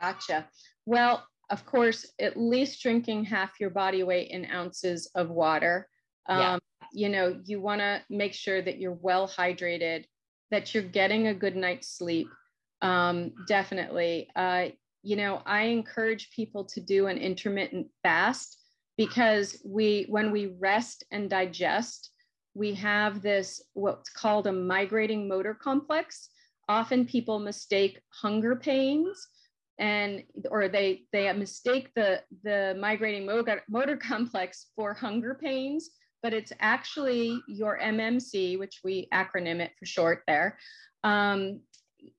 Gotcha. 0.01 0.49
Well 0.87 1.25
of 1.51 1.67
course 1.67 2.11
at 2.19 2.39
least 2.39 2.81
drinking 2.81 3.23
half 3.25 3.61
your 3.61 3.69
body 3.69 4.03
weight 4.03 4.31
in 4.31 4.51
ounces 4.51 5.11
of 5.15 5.29
water 5.29 5.87
um, 6.29 6.41
yeah 6.41 6.59
you 6.95 7.09
know, 7.09 7.37
you 7.45 7.61
want 7.61 7.81
to 7.81 8.01
make 8.09 8.33
sure 8.33 8.63
that 8.63 8.79
you're 8.79 8.99
well 9.03 9.29
hydrated, 9.29 10.05
that 10.51 10.73
you're 10.73 10.83
getting 10.83 11.27
a 11.27 11.35
good 11.35 11.57
night's 11.57 11.89
sleep. 11.89 12.29
Um, 12.83 13.33
definitely. 13.49 14.31
Uh, 14.37 14.67
you 15.03 15.17
know, 15.17 15.43
I 15.45 15.63
encourage 15.63 16.31
people 16.31 16.65
to 16.67 16.81
do 16.81 17.09
an 17.09 17.19
intermittent 17.19 17.89
fast 18.03 18.59
because 18.97 19.61
we, 19.65 20.07
when 20.09 20.31
we 20.31 20.55
rest 20.59 21.05
and 21.11 21.29
digest, 21.29 22.11
we 22.55 22.73
have 22.75 23.21
this 23.21 23.61
what's 23.73 24.11
called 24.11 24.47
a 24.47 24.53
migrating 24.53 25.27
motor 25.27 25.55
complex. 25.55 26.29
Often 26.69 27.07
people 27.07 27.41
mistake 27.41 28.01
hunger 28.11 28.55
pains 28.55 29.29
and 29.81 30.23
or 30.53 30.69
they 30.69 31.03
they 31.13 31.31
mistake 31.33 31.91
the 31.97 32.23
the 32.45 32.77
migrating 32.79 33.27
motor, 33.27 33.61
motor 33.69 33.97
complex 34.11 34.67
for 34.77 34.95
hunger 34.95 35.35
pains 35.35 35.91
but 36.25 36.33
it's 36.33 36.53
actually 36.59 37.39
your 37.47 37.79
MMC, 37.79 38.59
which 38.59 38.81
we 38.83 39.07
acronym 39.13 39.61
it 39.61 39.73
for 39.79 39.85
short 39.85 40.23
there. 40.27 40.59
Um, 41.05 41.61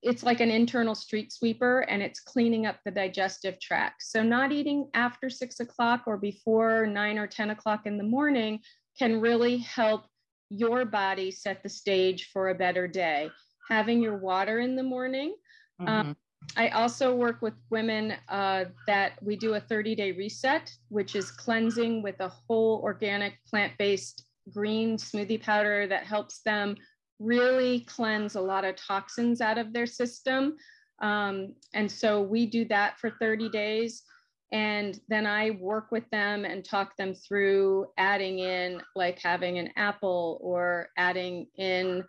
it's 0.04 0.22
like 0.22 0.42
an 0.42 0.52
internal 0.52 0.94
street 0.94 1.34
sweeper 1.34 1.80
and 1.82 2.04
it's 2.04 2.20
cleaning 2.20 2.68
up 2.68 2.78
the 2.86 2.92
digestive 2.92 3.60
tract. 3.60 4.04
So, 4.04 4.22
not 4.22 4.52
eating 4.52 4.90
after 4.94 5.28
six 5.28 5.60
o'clock 5.60 6.04
or 6.06 6.18
before 6.18 6.86
nine 6.86 7.18
or 7.18 7.26
10 7.26 7.50
o'clock 7.50 7.88
in 7.88 7.98
the 7.98 8.04
morning 8.04 8.60
can 8.98 9.20
really 9.20 9.58
help 9.58 10.06
your 10.52 10.86
body 10.86 11.32
set 11.32 11.64
the 11.64 11.70
stage 11.70 12.30
for 12.32 12.50
a 12.50 12.56
better 12.56 12.88
day. 12.88 13.32
Having 13.70 14.04
your 14.04 14.18
water 14.18 14.60
in 14.60 14.76
the 14.76 14.84
morning, 14.84 15.36
um, 15.80 15.88
mm-hmm. 15.88 16.10
um, 16.10 16.18
I 16.58 16.70
also 16.70 17.14
work 17.14 17.42
with 17.42 17.54
women 17.70 18.14
uh, 18.30 18.66
that 18.88 19.14
we 19.22 19.36
do 19.36 19.56
a 19.56 19.60
30 19.60 19.96
day 19.96 20.12
reset, 20.12 20.72
which 20.90 21.16
is 21.16 21.32
cleansing 21.32 22.02
with 22.02 22.20
a 22.20 22.30
whole 22.30 22.82
organic 22.84 23.34
plant 23.46 23.74
based 23.78 24.26
green 24.54 24.98
smoothie 24.98 25.42
powder 25.42 25.88
that 25.88 26.06
helps 26.06 26.42
them 26.42 26.76
really 27.20 27.82
cleanse 27.82 28.36
a 28.36 28.42
lot 28.42 28.66
of 28.66 28.76
toxins 28.76 29.42
out 29.42 29.58
of 29.58 29.74
their 29.74 29.86
system. 29.86 30.56
Um, 31.02 31.56
and 31.74 31.92
so 31.92 32.22
we 32.22 32.46
do 32.46 32.66
that 32.66 33.00
for 33.00 33.12
30 33.20 33.50
days. 33.50 34.04
And 34.52 35.00
then 35.10 35.26
I 35.26 35.52
work 35.52 35.92
with 35.92 36.10
them 36.12 36.46
and 36.46 36.64
talk 36.64 36.96
them 36.98 37.14
through 37.14 37.88
adding 37.98 38.40
in, 38.40 38.82
like 38.96 39.20
having 39.22 39.58
an 39.58 39.72
apple 39.76 40.40
or 40.42 40.90
adding 40.98 41.48
in 41.58 42.04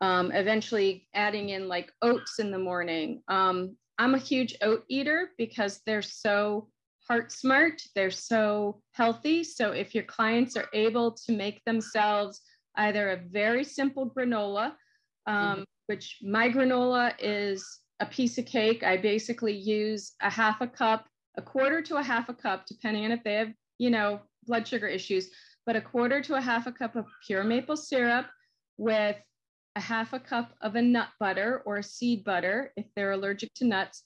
um, 0.00 0.32
eventually 0.32 1.06
adding 1.14 1.50
in 1.50 1.68
like 1.68 1.92
oats 2.02 2.40
in 2.40 2.50
the 2.50 2.58
morning. 2.58 3.22
Um, 3.28 3.76
I'm 3.98 4.14
a 4.14 4.18
huge 4.18 4.56
oat 4.62 4.84
eater 4.88 5.30
because 5.38 5.80
they're 5.86 6.02
so 6.02 6.68
heart 7.08 7.32
smart, 7.32 7.82
they're 7.94 8.10
so 8.10 8.80
healthy. 8.92 9.44
So 9.44 9.72
if 9.72 9.94
your 9.94 10.04
clients 10.04 10.56
are 10.56 10.68
able 10.72 11.12
to 11.26 11.32
make 11.32 11.62
themselves 11.64 12.40
either 12.76 13.10
a 13.10 13.16
very 13.16 13.64
simple 13.64 14.10
granola, 14.10 14.72
um, 15.26 15.36
mm-hmm. 15.36 15.62
which 15.86 16.18
my 16.22 16.48
granola 16.48 17.12
is 17.18 17.80
a 18.00 18.06
piece 18.06 18.36
of 18.38 18.46
cake. 18.46 18.82
I 18.82 18.96
basically 18.96 19.54
use 19.54 20.12
a 20.20 20.30
half 20.30 20.60
a 20.60 20.66
cup, 20.66 21.06
a 21.36 21.42
quarter 21.42 21.80
to 21.82 21.96
a 21.96 22.02
half 22.02 22.28
a 22.28 22.34
cup, 22.34 22.66
depending 22.66 23.04
on 23.04 23.12
if 23.12 23.22
they 23.22 23.34
have, 23.34 23.52
you 23.78 23.90
know, 23.90 24.20
blood 24.44 24.66
sugar 24.66 24.88
issues. 24.88 25.30
but 25.64 25.76
a 25.76 25.80
quarter 25.80 26.20
to 26.20 26.34
a 26.34 26.40
half 26.40 26.66
a 26.66 26.72
cup 26.72 26.96
of 26.96 27.06
pure 27.24 27.44
maple 27.44 27.76
syrup 27.76 28.26
with 28.78 29.16
a 29.76 29.80
half 29.80 30.12
a 30.12 30.20
cup 30.20 30.52
of 30.60 30.76
a 30.76 30.82
nut 30.82 31.08
butter 31.18 31.62
or 31.64 31.82
seed 31.82 32.24
butter 32.24 32.72
if 32.76 32.86
they're 32.94 33.12
allergic 33.12 33.52
to 33.54 33.64
nuts. 33.64 34.04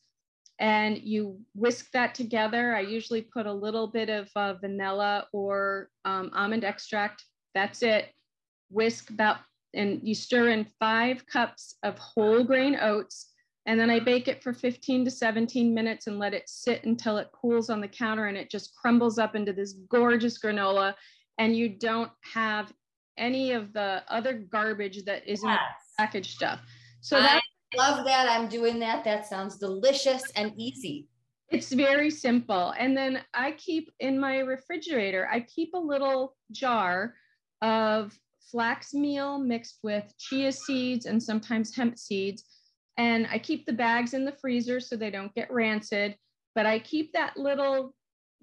And 0.59 0.99
you 0.99 1.41
whisk 1.55 1.91
that 1.93 2.15
together. 2.15 2.75
I 2.75 2.81
usually 2.81 3.23
put 3.23 3.47
a 3.47 3.53
little 3.53 3.89
bit 3.89 4.09
of 4.09 4.31
uh, 4.37 4.55
vanilla 4.55 5.27
or 5.33 5.91
um, 6.05 6.31
almond 6.35 6.65
extract. 6.65 7.25
That's 7.55 7.83
it. 7.83 8.07
Whisk 8.71 9.11
about, 9.11 9.39
and 9.75 10.01
you 10.03 10.15
stir 10.15 10.49
in 10.51 10.67
five 10.79 11.27
cups 11.27 11.77
of 11.83 11.99
whole 11.99 12.43
grain 12.43 12.79
oats. 12.81 13.33
And 13.67 13.79
then 13.79 13.91
I 13.91 13.99
bake 13.99 14.29
it 14.29 14.43
for 14.43 14.55
15 14.55 15.05
to 15.05 15.11
17 15.11 15.75
minutes 15.75 16.07
and 16.07 16.19
let 16.19 16.33
it 16.33 16.49
sit 16.49 16.85
until 16.85 17.19
it 17.19 17.33
cools 17.33 17.69
on 17.69 17.81
the 17.81 17.89
counter 17.89 18.27
and 18.27 18.37
it 18.37 18.49
just 18.51 18.75
crumbles 18.77 19.19
up 19.19 19.35
into 19.35 19.53
this 19.53 19.73
gorgeous 19.91 20.39
granola. 20.39 20.95
And 21.39 21.55
you 21.55 21.69
don't 21.69 22.13
have 22.33 22.73
any 23.19 23.53
of 23.53 23.73
the 23.73 24.03
other 24.09 24.33
garbage 24.35 25.05
that 25.05 25.27
is 25.27 25.43
yes. 25.45 25.61
packaged 25.99 26.37
stuff. 26.37 26.61
So 27.01 27.21
that 27.21 27.43
I 27.75 27.77
love 27.77 28.05
that. 28.05 28.29
I'm 28.29 28.49
doing 28.49 28.79
that. 28.81 29.05
That 29.05 29.27
sounds 29.27 29.57
delicious 29.57 30.23
and 30.37 30.53
easy. 30.57 31.09
It's 31.51 31.73
very 31.73 32.11
simple. 32.11 32.75
And 32.79 32.97
then 32.97 33.21
I 33.33 33.53
keep 33.53 33.91
in 34.01 34.19
my 34.19 34.39
refrigerator, 34.39 35.29
I 35.31 35.41
keep 35.41 35.75
a 35.75 35.79
little 35.79 36.37
jar 36.51 37.15
of 37.63 38.19
flax 38.51 38.95
meal 38.95 39.39
mixed 39.39 39.79
with 39.83 40.13
chia 40.19 40.53
seeds 40.53 41.07
and 41.07 41.23
sometimes 41.23 41.75
hemp 41.75 41.99
seeds. 41.99 42.45
And 42.99 43.27
I 43.31 43.39
keep 43.39 43.67
the 43.67 43.73
bags 43.73 44.15
in 44.15 44.25
the 44.25 44.37
freezer 44.41 44.81
so 44.81 44.97
they 44.97 45.11
don't 45.11 45.35
get 45.35 45.53
rancid. 45.53 46.17
But 46.55 46.67
I 46.67 46.79
keep 46.79 47.13
that 47.13 47.37
little 47.37 47.95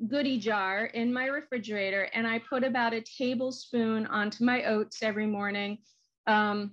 goodie 0.07 0.39
jar 0.39 0.85
in 0.85 1.13
my 1.13 1.25
refrigerator 1.25 2.09
and 2.13 2.27
I 2.27 2.39
put 2.39 2.63
about 2.63 2.93
a 2.93 3.01
tablespoon 3.01 4.05
onto 4.07 4.43
my 4.43 4.63
oats 4.65 5.01
every 5.01 5.27
morning. 5.27 5.79
Um, 6.27 6.71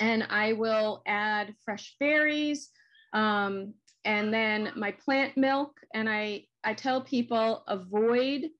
and 0.00 0.26
I 0.28 0.54
will 0.54 1.02
add 1.06 1.54
fresh 1.64 1.96
berries 2.00 2.70
um, 3.12 3.74
and 4.04 4.34
then 4.34 4.72
my 4.76 4.90
plant 4.90 5.36
milk. 5.36 5.80
And 5.94 6.08
I, 6.08 6.46
I 6.64 6.74
tell 6.74 7.00
people 7.00 7.62
avoid 7.68 8.50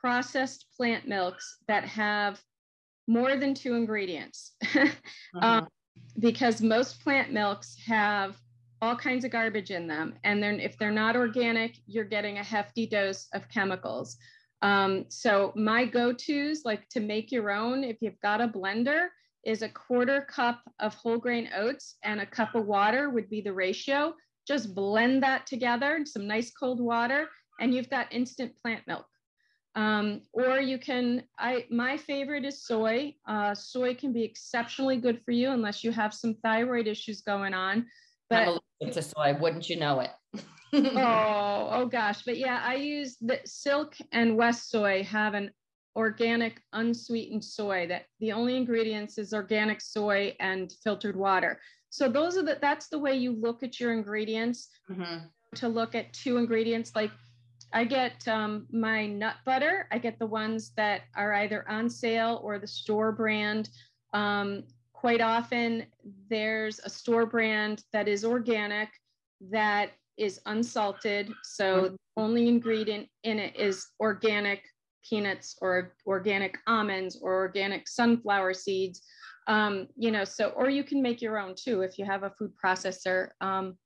processed 0.00 0.66
plant 0.76 1.06
milks 1.06 1.58
that 1.68 1.84
have 1.84 2.40
more 3.06 3.36
than 3.36 3.54
two 3.54 3.74
ingredients 3.74 4.52
uh-huh. 4.74 4.88
um, 5.42 5.68
because 6.18 6.62
most 6.62 7.02
plant 7.02 7.32
milks 7.32 7.76
have 7.86 8.36
all 8.82 8.96
kinds 8.96 9.24
of 9.24 9.30
garbage 9.30 9.70
in 9.70 9.86
them. 9.86 10.14
And 10.24 10.42
then 10.42 10.60
if 10.60 10.78
they're 10.78 10.90
not 10.90 11.16
organic, 11.16 11.76
you're 11.86 12.04
getting 12.04 12.38
a 12.38 12.44
hefty 12.44 12.86
dose 12.86 13.28
of 13.34 13.48
chemicals. 13.48 14.16
Um, 14.62 15.06
so 15.08 15.52
my 15.56 15.84
go-tos, 15.84 16.64
like 16.64 16.88
to 16.90 17.00
make 17.00 17.32
your 17.32 17.50
own, 17.50 17.84
if 17.84 17.96
you've 18.00 18.20
got 18.20 18.40
a 18.40 18.48
blender, 18.48 19.08
is 19.44 19.62
a 19.62 19.68
quarter 19.68 20.26
cup 20.30 20.60
of 20.80 20.94
whole 20.94 21.18
grain 21.18 21.48
oats 21.56 21.96
and 22.04 22.20
a 22.20 22.26
cup 22.26 22.54
of 22.54 22.66
water 22.66 23.08
would 23.10 23.30
be 23.30 23.40
the 23.40 23.52
ratio. 23.52 24.14
Just 24.46 24.74
blend 24.74 25.22
that 25.22 25.46
together 25.46 26.00
some 26.04 26.26
nice 26.26 26.50
cold 26.50 26.80
water, 26.80 27.28
and 27.60 27.74
you've 27.74 27.90
got 27.90 28.12
instant 28.12 28.52
plant 28.60 28.86
milk. 28.86 29.06
Um, 29.76 30.22
or 30.32 30.58
you 30.58 30.78
can, 30.78 31.22
I 31.38 31.64
my 31.70 31.96
favorite 31.96 32.44
is 32.44 32.64
soy. 32.64 33.14
Uh, 33.26 33.54
soy 33.54 33.94
can 33.94 34.12
be 34.12 34.24
exceptionally 34.24 34.96
good 34.96 35.22
for 35.24 35.30
you 35.30 35.50
unless 35.50 35.84
you 35.84 35.92
have 35.92 36.12
some 36.12 36.34
thyroid 36.42 36.86
issues 36.88 37.20
going 37.20 37.54
on. 37.54 37.86
But 38.30 38.60
to 38.92 39.02
soy, 39.02 39.36
wouldn't 39.38 39.68
you 39.68 39.76
know 39.76 40.00
it? 40.00 40.10
oh, 40.72 41.68
oh 41.70 41.86
gosh. 41.86 42.22
But 42.24 42.38
yeah, 42.38 42.62
I 42.64 42.76
use 42.76 43.16
the 43.20 43.40
silk 43.44 43.96
and 44.12 44.38
WestSoy 44.38 45.04
have 45.04 45.34
an 45.34 45.50
organic 45.96 46.62
unsweetened 46.72 47.44
soy 47.44 47.86
that 47.88 48.04
the 48.20 48.32
only 48.32 48.56
ingredients 48.56 49.18
is 49.18 49.34
organic 49.34 49.80
soy 49.80 50.34
and 50.40 50.72
filtered 50.84 51.16
water. 51.16 51.60
So 51.90 52.08
those 52.08 52.38
are 52.38 52.42
the 52.42 52.58
that's 52.60 52.88
the 52.88 52.98
way 52.98 53.16
you 53.16 53.32
look 53.32 53.62
at 53.62 53.80
your 53.80 53.92
ingredients 53.92 54.68
mm-hmm. 54.88 55.26
to 55.56 55.68
look 55.68 55.94
at 55.94 56.12
two 56.12 56.36
ingredients. 56.36 56.92
Like 56.94 57.10
I 57.72 57.84
get 57.84 58.26
um, 58.28 58.66
my 58.70 59.06
nut 59.06 59.36
butter. 59.44 59.88
I 59.90 59.98
get 59.98 60.18
the 60.18 60.26
ones 60.26 60.72
that 60.76 61.02
are 61.16 61.32
either 61.34 61.68
on 61.68 61.90
sale 61.90 62.40
or 62.42 62.58
the 62.58 62.66
store 62.66 63.12
brand. 63.12 63.68
Um, 64.12 64.64
quite 65.00 65.22
often 65.22 65.86
there's 66.28 66.78
a 66.84 66.90
store 66.90 67.24
brand 67.24 67.82
that 67.94 68.06
is 68.06 68.22
organic 68.22 68.90
that 69.50 69.92
is 70.18 70.40
unsalted. 70.44 71.32
So 71.42 71.64
mm-hmm. 71.64 71.94
the 71.94 72.22
only 72.22 72.48
ingredient 72.48 73.08
in 73.24 73.38
it 73.38 73.56
is 73.56 73.86
organic 73.98 74.62
peanuts 75.08 75.56
or 75.62 75.94
organic 76.06 76.58
almonds 76.66 77.18
or 77.22 77.34
organic 77.34 77.88
sunflower 77.88 78.52
seeds. 78.52 79.00
Um, 79.46 79.88
you 79.96 80.10
know, 80.10 80.24
so, 80.24 80.50
or 80.50 80.68
you 80.68 80.84
can 80.84 81.00
make 81.00 81.22
your 81.22 81.38
own 81.38 81.54
too 81.56 81.80
if 81.80 81.98
you 81.98 82.04
have 82.04 82.22
a 82.22 82.32
food 82.38 82.52
processor. 82.62 83.28
Um, 83.40 83.78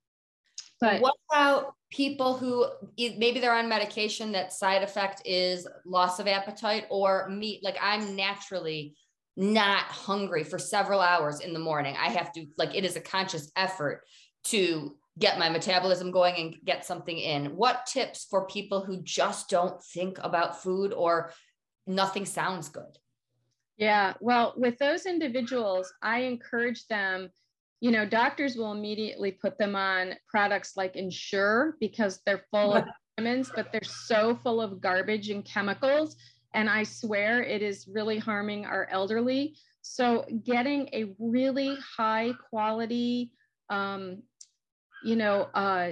but 0.81 1.01
what 1.01 1.15
about 1.31 1.75
people 1.89 2.35
who 2.35 2.67
maybe 2.97 3.39
they're 3.39 3.55
on 3.55 3.69
medication 3.69 4.33
that 4.33 4.51
side 4.51 4.83
effect 4.83 5.21
is 5.23 5.65
loss 5.85 6.19
of 6.19 6.27
appetite 6.27 6.85
or 6.89 7.29
meat? 7.29 7.63
Like 7.63 7.77
I'm 7.81 8.17
naturally 8.17 8.97
not 9.37 9.83
hungry 9.85 10.43
for 10.43 10.57
several 10.57 11.01
hours 11.01 11.41
in 11.41 11.53
the 11.53 11.59
morning. 11.59 11.95
I 11.99 12.09
have 12.09 12.31
to, 12.33 12.45
like, 12.57 12.75
it 12.75 12.85
is 12.85 12.95
a 12.95 13.01
conscious 13.01 13.51
effort 13.55 14.03
to 14.45 14.95
get 15.17 15.39
my 15.39 15.49
metabolism 15.49 16.11
going 16.11 16.35
and 16.35 16.55
get 16.65 16.85
something 16.85 17.17
in. 17.17 17.55
What 17.55 17.85
tips 17.85 18.27
for 18.29 18.47
people 18.47 18.83
who 18.83 19.01
just 19.01 19.49
don't 19.49 19.81
think 19.81 20.17
about 20.21 20.61
food 20.61 20.93
or 20.93 21.31
nothing 21.87 22.25
sounds 22.25 22.69
good? 22.69 22.97
Yeah, 23.77 24.13
well, 24.21 24.53
with 24.55 24.77
those 24.77 25.05
individuals, 25.05 25.91
I 26.01 26.19
encourage 26.19 26.87
them. 26.87 27.29
You 27.81 27.91
know, 27.91 28.05
doctors 28.05 28.55
will 28.55 28.71
immediately 28.71 29.31
put 29.31 29.57
them 29.57 29.75
on 29.75 30.13
products 30.29 30.77
like 30.77 30.95
Ensure 30.95 31.75
because 31.79 32.21
they're 32.25 32.45
full 32.51 32.73
of 32.73 32.85
vitamins, 33.17 33.51
but 33.53 33.71
they're 33.71 33.81
so 33.83 34.39
full 34.43 34.61
of 34.61 34.79
garbage 34.79 35.29
and 35.29 35.43
chemicals 35.43 36.15
and 36.55 36.69
I 36.69 36.83
swear 36.83 37.43
it 37.43 37.61
is 37.61 37.87
really 37.87 38.17
harming 38.17 38.65
our 38.65 38.87
elderly. 38.89 39.57
So 39.81 40.25
getting 40.43 40.89
a 40.93 41.13
really 41.19 41.77
high 41.97 42.31
quality, 42.49 43.33
um, 43.69 44.23
you 45.03 45.17
know, 45.17 45.49
uh, 45.53 45.91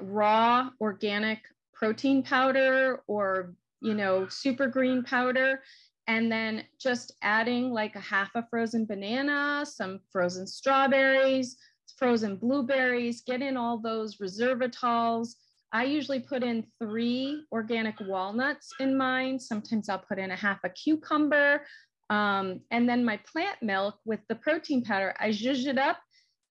raw 0.00 0.70
organic 0.80 1.40
protein 1.74 2.22
powder 2.22 3.02
or, 3.08 3.54
you 3.80 3.94
know, 3.94 4.28
super 4.28 4.68
green 4.68 5.02
powder, 5.02 5.62
and 6.06 6.30
then 6.30 6.64
just 6.80 7.12
adding 7.22 7.70
like 7.70 7.96
a 7.96 8.00
half 8.00 8.30
a 8.36 8.46
frozen 8.48 8.86
banana, 8.86 9.66
some 9.66 10.00
frozen 10.12 10.46
strawberries, 10.46 11.56
frozen 11.98 12.36
blueberries, 12.36 13.22
get 13.26 13.42
in 13.42 13.56
all 13.56 13.78
those 13.78 14.18
resveratrols, 14.18 15.34
I 15.74 15.82
usually 15.84 16.20
put 16.20 16.44
in 16.44 16.64
three 16.80 17.44
organic 17.50 17.96
walnuts 18.00 18.72
in 18.78 18.96
mine. 18.96 19.40
Sometimes 19.40 19.88
I'll 19.88 19.98
put 19.98 20.20
in 20.20 20.30
a 20.30 20.36
half 20.36 20.60
a 20.62 20.68
cucumber. 20.68 21.66
Um, 22.10 22.60
and 22.70 22.88
then 22.88 23.04
my 23.04 23.18
plant 23.30 23.60
milk 23.60 23.96
with 24.04 24.20
the 24.28 24.36
protein 24.36 24.84
powder, 24.84 25.14
I 25.18 25.30
zhuzh 25.30 25.66
it 25.66 25.76
up 25.76 25.98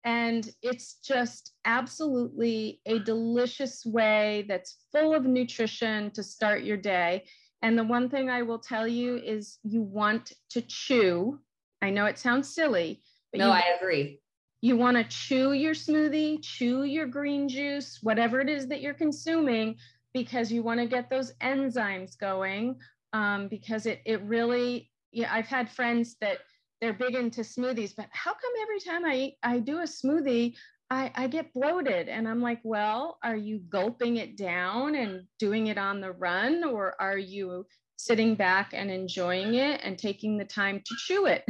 and 0.04 0.50
it's 0.64 0.96
just 1.06 1.54
absolutely 1.66 2.82
a 2.88 2.98
delicious 2.98 3.86
way 3.86 4.46
that's 4.48 4.78
full 4.92 5.14
of 5.14 5.26
nutrition 5.26 6.10
to 6.12 6.24
start 6.24 6.64
your 6.64 6.78
day. 6.78 7.26
And 7.62 7.78
the 7.78 7.84
one 7.84 8.10
thing 8.10 8.28
I 8.28 8.42
will 8.42 8.58
tell 8.58 8.88
you 8.88 9.18
is 9.18 9.60
you 9.64 9.84
want 9.84 10.34
to 10.50 10.62
chew. 10.62 11.40
I 11.84 11.92
know 11.92 12.06
it 12.06 12.18
sounds 12.18 12.56
silly, 12.56 13.04
but 13.32 13.38
no, 13.38 13.52
I 13.52 13.78
agree. 13.80 14.20
You 14.62 14.78
want 14.78 14.98
to 14.98 15.04
chew 15.04 15.54
your 15.54 15.74
smoothie, 15.74 16.42
chew 16.44 16.84
your 16.84 17.08
green 17.08 17.50
juice, 17.50 18.00
whatever 18.02 18.40
it 18.40 18.50
is 18.50 18.68
that 18.68 18.82
you're 18.82 18.94
consuming, 18.94 19.78
because 20.14 20.52
you 20.52 20.62
want 20.62 20.80
to 20.80 20.86
get 20.86 21.10
those 21.10 21.34
enzymes 21.42 22.18
going. 22.18 22.78
Um, 23.14 23.48
because 23.50 23.86
it 23.88 24.02
it 24.06 24.22
really, 24.22 24.90
yeah, 25.12 25.34
I've 25.34 25.48
had 25.48 25.70
friends 25.70 26.16
that 26.22 26.38
they're 26.80 26.94
big 26.94 27.16
into 27.16 27.42
smoothies, 27.42 27.94
but 27.96 28.08
how 28.12 28.32
come 28.32 28.52
every 28.62 28.80
time 28.80 29.04
I 29.06 29.34
I 29.44 29.60
do 29.60 29.80
a 29.80 29.84
smoothie, 29.84 30.56
I, 30.90 31.12
I 31.16 31.28
get 31.28 31.54
bloated 31.54 32.10
and 32.10 32.28
I'm 32.28 32.42
like, 32.42 32.60
well, 32.64 33.18
are 33.24 33.36
you 33.36 33.60
gulping 33.70 34.18
it 34.18 34.36
down 34.36 34.96
and 34.96 35.26
doing 35.40 35.68
it 35.68 35.78
on 35.78 36.02
the 36.02 36.12
run, 36.12 36.64
or 36.64 36.96
are 37.02 37.18
you 37.18 37.66
sitting 38.06 38.36
back 38.36 38.72
and 38.74 38.90
enjoying 38.90 39.56
it 39.56 39.82
and 39.84 39.98
taking 39.98 40.38
the 40.38 40.46
time 40.46 40.82
to 40.86 40.96
chew 40.98 41.28
it, 41.28 41.44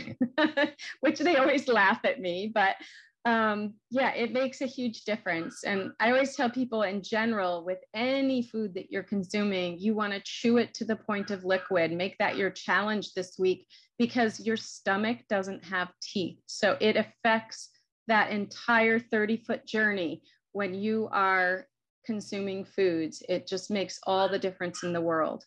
which 0.99 1.19
they 1.19 1.35
always 1.35 1.67
laugh 1.67 1.99
at 2.03 2.19
me. 2.19 2.51
But 2.53 2.75
um, 3.23 3.75
yeah, 3.91 4.13
it 4.13 4.33
makes 4.33 4.61
a 4.61 4.65
huge 4.65 5.03
difference. 5.03 5.63
And 5.63 5.91
I 5.99 6.11
always 6.11 6.35
tell 6.35 6.49
people 6.49 6.81
in 6.81 7.03
general, 7.03 7.63
with 7.63 7.77
any 7.93 8.41
food 8.41 8.73
that 8.73 8.91
you're 8.91 9.03
consuming, 9.03 9.77
you 9.79 9.93
want 9.93 10.13
to 10.13 10.21
chew 10.25 10.57
it 10.57 10.73
to 10.75 10.85
the 10.85 10.95
point 10.95 11.29
of 11.29 11.45
liquid. 11.45 11.91
Make 11.91 12.17
that 12.17 12.35
your 12.35 12.49
challenge 12.49 13.13
this 13.13 13.35
week 13.37 13.67
because 13.99 14.39
your 14.39 14.57
stomach 14.57 15.19
doesn't 15.29 15.63
have 15.65 15.89
teeth. 16.01 16.39
So 16.47 16.77
it 16.81 16.97
affects 16.97 17.69
that 18.07 18.31
entire 18.31 18.99
30 18.99 19.37
foot 19.37 19.67
journey 19.67 20.23
when 20.53 20.73
you 20.73 21.07
are 21.11 21.67
consuming 22.05 22.65
foods. 22.65 23.21
It 23.29 23.47
just 23.47 23.69
makes 23.69 23.99
all 24.07 24.27
the 24.27 24.39
difference 24.39 24.83
in 24.83 24.93
the 24.93 25.01
world 25.01 25.45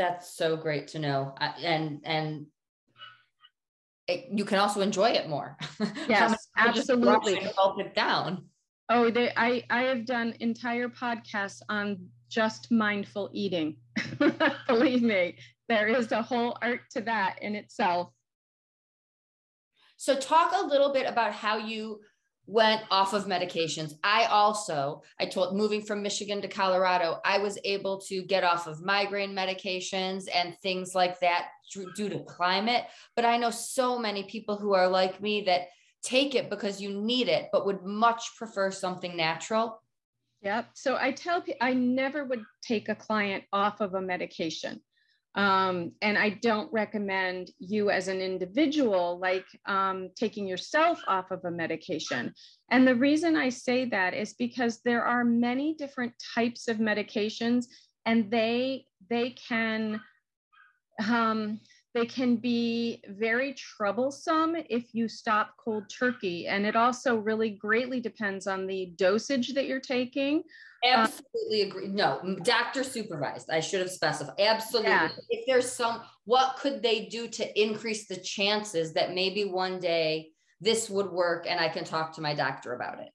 That's 0.00 0.34
so 0.34 0.56
great 0.56 0.88
to 0.88 0.98
know. 0.98 1.34
And, 1.62 2.00
and 2.04 2.46
it, 4.08 4.28
you 4.32 4.46
can 4.46 4.58
also 4.58 4.80
enjoy 4.80 5.10
it 5.10 5.28
more. 5.28 5.58
Yes, 6.08 6.48
absolutely. 6.56 7.34
Help 7.54 7.78
it 7.78 7.94
down. 7.94 8.46
Oh, 8.88 9.10
they, 9.10 9.30
I, 9.36 9.62
I 9.68 9.82
have 9.82 10.06
done 10.06 10.34
entire 10.40 10.88
podcasts 10.88 11.60
on 11.68 11.98
just 12.30 12.72
mindful 12.72 13.28
eating. 13.34 13.76
Believe 14.66 15.02
me, 15.02 15.36
there 15.68 15.88
is 15.88 16.10
a 16.12 16.22
whole 16.22 16.56
art 16.62 16.80
to 16.92 17.02
that 17.02 17.36
in 17.42 17.54
itself. 17.54 18.10
So, 19.98 20.16
talk 20.16 20.54
a 20.56 20.66
little 20.66 20.94
bit 20.94 21.06
about 21.06 21.34
how 21.34 21.58
you 21.58 22.00
went 22.50 22.82
off 22.90 23.12
of 23.12 23.26
medications. 23.26 23.92
I 24.02 24.24
also, 24.24 25.02
I 25.20 25.26
told 25.26 25.56
moving 25.56 25.82
from 25.82 26.02
Michigan 26.02 26.42
to 26.42 26.48
Colorado, 26.48 27.20
I 27.24 27.38
was 27.38 27.58
able 27.64 28.00
to 28.08 28.22
get 28.22 28.42
off 28.42 28.66
of 28.66 28.84
migraine 28.84 29.32
medications 29.32 30.24
and 30.34 30.56
things 30.60 30.92
like 30.92 31.20
that 31.20 31.50
due 31.72 32.08
to 32.08 32.24
climate. 32.24 32.86
But 33.14 33.24
I 33.24 33.36
know 33.36 33.50
so 33.50 33.98
many 33.98 34.24
people 34.24 34.56
who 34.56 34.74
are 34.74 34.88
like 34.88 35.22
me 35.22 35.42
that 35.42 35.68
take 36.02 36.34
it 36.34 36.50
because 36.50 36.80
you 36.80 36.90
need 37.00 37.28
it, 37.28 37.50
but 37.52 37.66
would 37.66 37.84
much 37.84 38.36
prefer 38.36 38.72
something 38.72 39.16
natural. 39.16 39.80
Yep. 40.42 40.70
So 40.74 40.96
I 40.96 41.12
tell 41.12 41.42
people 41.42 41.58
I 41.60 41.74
never 41.74 42.24
would 42.24 42.42
take 42.62 42.88
a 42.88 42.96
client 42.96 43.44
off 43.52 43.80
of 43.80 43.94
a 43.94 44.00
medication. 44.00 44.80
Um, 45.36 45.92
and 46.02 46.18
I 46.18 46.30
don't 46.30 46.72
recommend 46.72 47.52
you 47.58 47.90
as 47.90 48.08
an 48.08 48.20
individual, 48.20 49.18
like 49.20 49.46
um, 49.66 50.08
taking 50.16 50.46
yourself 50.46 51.00
off 51.06 51.30
of 51.30 51.44
a 51.44 51.50
medication. 51.50 52.34
And 52.70 52.86
the 52.86 52.96
reason 52.96 53.36
I 53.36 53.50
say 53.50 53.84
that 53.86 54.12
is 54.12 54.34
because 54.34 54.80
there 54.84 55.04
are 55.04 55.24
many 55.24 55.74
different 55.74 56.14
types 56.34 56.66
of 56.66 56.78
medications, 56.78 57.66
and 58.06 58.30
they 58.30 58.86
they 59.08 59.30
can 59.30 60.00
um, 61.08 61.60
they 61.94 62.06
can 62.06 62.36
be 62.36 63.02
very 63.08 63.54
troublesome 63.54 64.56
if 64.68 64.94
you 64.94 65.08
stop 65.08 65.54
cold 65.56 65.84
turkey. 65.90 66.46
And 66.46 66.64
it 66.64 66.76
also 66.76 67.16
really 67.16 67.50
greatly 67.50 68.00
depends 68.00 68.46
on 68.46 68.66
the 68.66 68.92
dosage 68.96 69.54
that 69.54 69.66
you're 69.66 69.80
taking. 69.80 70.42
Uh, 70.84 70.98
absolutely 70.98 71.62
agree. 71.62 71.88
No, 71.88 72.36
doctor 72.44 72.84
supervised. 72.84 73.50
I 73.50 73.60
should 73.60 73.80
have 73.80 73.90
specified. 73.90 74.36
Absolutely. 74.38 74.90
Yeah. 74.90 75.08
If 75.30 75.44
there's 75.46 75.70
some, 75.70 76.02
what 76.24 76.56
could 76.56 76.82
they 76.82 77.06
do 77.06 77.28
to 77.28 77.60
increase 77.60 78.06
the 78.06 78.16
chances 78.16 78.92
that 78.94 79.14
maybe 79.14 79.44
one 79.44 79.80
day 79.80 80.30
this 80.60 80.88
would 80.88 81.10
work 81.10 81.46
and 81.48 81.58
I 81.58 81.68
can 81.68 81.84
talk 81.84 82.14
to 82.14 82.20
my 82.20 82.34
doctor 82.34 82.72
about 82.72 83.00
it? 83.00 83.10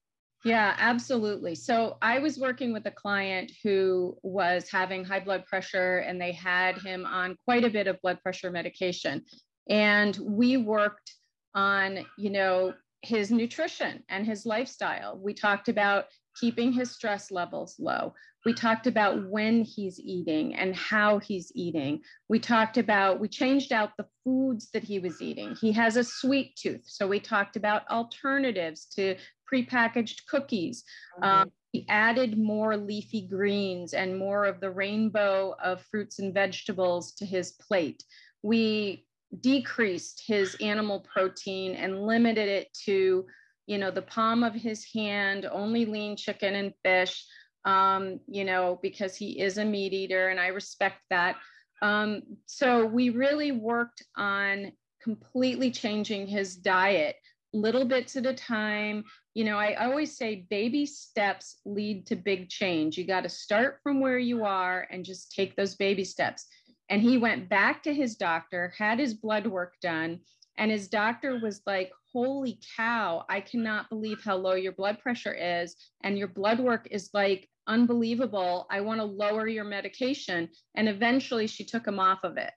Yeah, 0.45 0.75
absolutely. 0.77 1.55
So 1.55 1.97
I 2.03 2.19
was 2.19 2.38
working 2.38 2.71
with 2.71 2.86
a 2.86 2.91
client 2.91 3.51
who 3.63 4.15
was 4.21 4.69
having 4.69 5.03
high 5.03 5.19
blood 5.19 5.43
pressure 5.47 5.97
and 5.97 6.21
they 6.21 6.34
had 6.34 6.77
him 6.77 7.03
on 7.03 7.36
quite 7.45 7.65
a 7.65 7.69
bit 7.69 7.88
of 7.88 7.99
blood 8.03 8.21
pressure 8.21 8.51
medication. 8.51 9.25
And 9.67 10.15
we 10.21 10.58
worked 10.58 11.15
on, 11.55 12.05
you 12.19 12.29
know, 12.29 12.75
his 13.01 13.31
nutrition 13.31 14.03
and 14.08 14.23
his 14.23 14.45
lifestyle. 14.45 15.19
We 15.19 15.34
talked 15.34 15.67
about 15.67 16.05
keeping 16.39 16.71
his 16.71 16.91
stress 16.91 17.31
levels 17.31 17.77
low. 17.79 18.13
We 18.45 18.53
talked 18.53 18.86
about 18.86 19.27
when 19.27 19.63
he's 19.63 19.99
eating 19.99 20.53
and 20.53 20.75
how 20.75 21.17
he's 21.17 21.51
eating. 21.55 22.01
We 22.29 22.38
talked 22.38 22.77
about, 22.77 23.19
we 23.19 23.27
changed 23.27 23.73
out 23.73 23.93
the 23.97 24.05
foods 24.23 24.69
that 24.71 24.84
he 24.84 24.99
was 24.99 25.19
eating. 25.19 25.55
He 25.60 25.71
has 25.71 25.97
a 25.97 26.03
sweet 26.03 26.55
tooth. 26.55 26.84
So 26.86 27.08
we 27.08 27.19
talked 27.19 27.55
about 27.55 27.89
alternatives 27.89 28.86
to 28.95 29.15
prepackaged 29.51 30.25
cookies. 30.27 30.84
Um, 31.21 31.51
we 31.73 31.86
added 31.89 32.38
more 32.38 32.77
leafy 32.77 33.27
greens 33.27 33.93
and 33.93 34.17
more 34.17 34.45
of 34.45 34.60
the 34.60 34.71
rainbow 34.71 35.55
of 35.63 35.81
fruits 35.81 36.19
and 36.19 36.34
vegetables 36.34 37.13
to 37.15 37.25
his 37.25 37.51
plate. 37.53 38.03
We 38.43 39.05
decreased 39.41 40.23
his 40.25 40.55
animal 40.62 41.05
protein 41.12 41.75
and 41.75 42.05
limited 42.05 42.47
it 42.47 42.69
to 42.86 43.25
you 43.67 43.77
know, 43.77 43.91
the 43.91 44.01
palm 44.01 44.43
of 44.43 44.53
his 44.53 44.86
hand, 44.93 45.47
only 45.51 45.86
lean 45.86 46.15
chicken 46.15 46.55
and 46.55 46.73
fish, 46.84 47.25
um, 47.65 48.19
you 48.27 48.45
know, 48.45 48.79
because 48.81 49.15
he 49.15 49.39
is 49.39 49.58
a 49.58 49.65
meat 49.65 49.93
eater 49.93 50.29
and 50.29 50.39
I 50.39 50.47
respect 50.47 50.99
that. 51.10 51.38
Um, 51.81 52.21
so 52.45 52.86
we 52.86 53.10
really 53.10 53.51
worked 53.51 54.03
on 54.15 54.71
completely 55.01 55.71
changing 55.71 56.27
his 56.27 56.55
diet 56.55 57.15
little 57.53 57.86
bits 57.86 58.15
at 58.15 58.25
a 58.25 58.34
time. 58.34 59.03
You 59.35 59.43
know, 59.43 59.57
I 59.57 59.75
always 59.75 60.17
say 60.17 60.47
baby 60.49 60.85
steps 60.85 61.59
lead 61.65 62.07
to 62.07 62.15
big 62.15 62.49
change. 62.49 62.97
You 62.97 63.05
got 63.05 63.23
to 63.23 63.29
start 63.29 63.79
from 63.83 63.99
where 63.99 64.17
you 64.17 64.45
are 64.45 64.87
and 64.89 65.03
just 65.03 65.33
take 65.33 65.55
those 65.55 65.75
baby 65.75 66.05
steps. 66.05 66.47
And 66.89 67.01
he 67.01 67.17
went 67.17 67.49
back 67.49 67.83
to 67.83 67.93
his 67.93 68.15
doctor, 68.15 68.73
had 68.77 68.97
his 68.97 69.13
blood 69.13 69.45
work 69.45 69.73
done, 69.81 70.21
and 70.57 70.71
his 70.71 70.87
doctor 70.87 71.37
was 71.39 71.61
like, 71.67 71.91
Holy 72.13 72.59
cow, 72.77 73.25
I 73.29 73.41
cannot 73.41 73.89
believe 73.89 74.23
how 74.23 74.37
low 74.37 74.53
your 74.53 74.71
blood 74.71 74.99
pressure 74.99 75.33
is. 75.33 75.75
And 76.01 76.17
your 76.17 76.29
blood 76.29 76.61
work 76.61 76.87
is 76.89 77.09
like 77.13 77.49
unbelievable. 77.67 78.67
I 78.71 78.79
want 78.79 79.01
to 79.01 79.05
lower 79.05 79.49
your 79.49 79.65
medication. 79.65 80.47
And 80.75 80.87
eventually 80.87 81.47
she 81.47 81.65
took 81.65 81.85
him 81.85 81.99
off 81.99 82.19
of 82.23 82.37
it. 82.37 82.51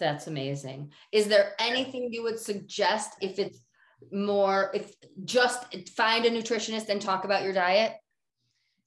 That's 0.00 0.26
amazing. 0.26 0.90
Is 1.12 1.28
there 1.28 1.52
anything 1.60 2.08
you 2.12 2.24
would 2.24 2.40
suggest 2.40 3.12
if 3.20 3.38
it's 3.38 3.60
more, 4.12 4.70
if 4.74 4.94
just 5.24 5.90
find 5.90 6.24
a 6.24 6.30
nutritionist 6.30 6.88
and 6.88 7.00
talk 7.00 7.24
about 7.24 7.42
your 7.42 7.52
diet? 7.52 7.94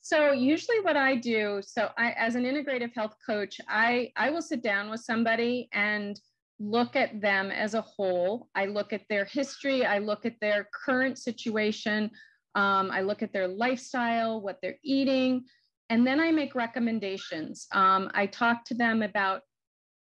So 0.01 0.31
usually 0.31 0.79
what 0.81 0.97
I 0.97 1.15
do, 1.15 1.61
so 1.61 1.89
I 1.97 2.11
as 2.11 2.35
an 2.35 2.43
integrative 2.43 2.93
health 2.95 3.15
coach, 3.25 3.59
I 3.67 4.11
I 4.15 4.29
will 4.29 4.41
sit 4.41 4.63
down 4.63 4.89
with 4.89 5.01
somebody 5.01 5.69
and 5.73 6.19
look 6.59 6.95
at 6.95 7.21
them 7.21 7.51
as 7.51 7.73
a 7.73 7.81
whole. 7.81 8.49
I 8.55 8.65
look 8.65 8.93
at 8.93 9.03
their 9.09 9.25
history, 9.25 9.85
I 9.85 9.99
look 9.99 10.25
at 10.25 10.39
their 10.41 10.67
current 10.85 11.17
situation, 11.17 12.11
um, 12.55 12.91
I 12.91 13.01
look 13.01 13.21
at 13.21 13.33
their 13.33 13.47
lifestyle, 13.47 14.41
what 14.41 14.57
they're 14.61 14.79
eating, 14.83 15.45
and 15.89 16.05
then 16.05 16.19
I 16.19 16.31
make 16.31 16.55
recommendations. 16.55 17.67
Um, 17.71 18.09
I 18.13 18.25
talk 18.25 18.65
to 18.65 18.73
them 18.73 19.01
about 19.01 19.41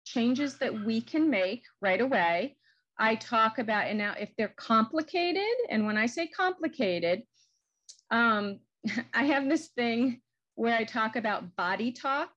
changes 0.06 0.58
that 0.58 0.86
we 0.86 1.02
can 1.02 1.30
make 1.30 1.64
right 1.82 2.02
away. 2.02 2.56
I 3.00 3.16
talk 3.16 3.60
about, 3.60 3.88
and 3.88 3.98
now 3.98 4.14
if 4.20 4.30
they're 4.38 4.54
complicated, 4.58 5.44
and 5.70 5.86
when 5.86 5.98
I 5.98 6.06
say 6.06 6.28
complicated, 6.28 7.24
um, 8.12 8.60
I 9.14 9.24
have 9.26 9.50
this 9.50 9.68
thing 9.68 10.22
where 10.56 10.76
I 10.76 10.84
talk 10.84 11.16
about 11.16 11.56
body 11.56 11.92
talk. 11.92 12.30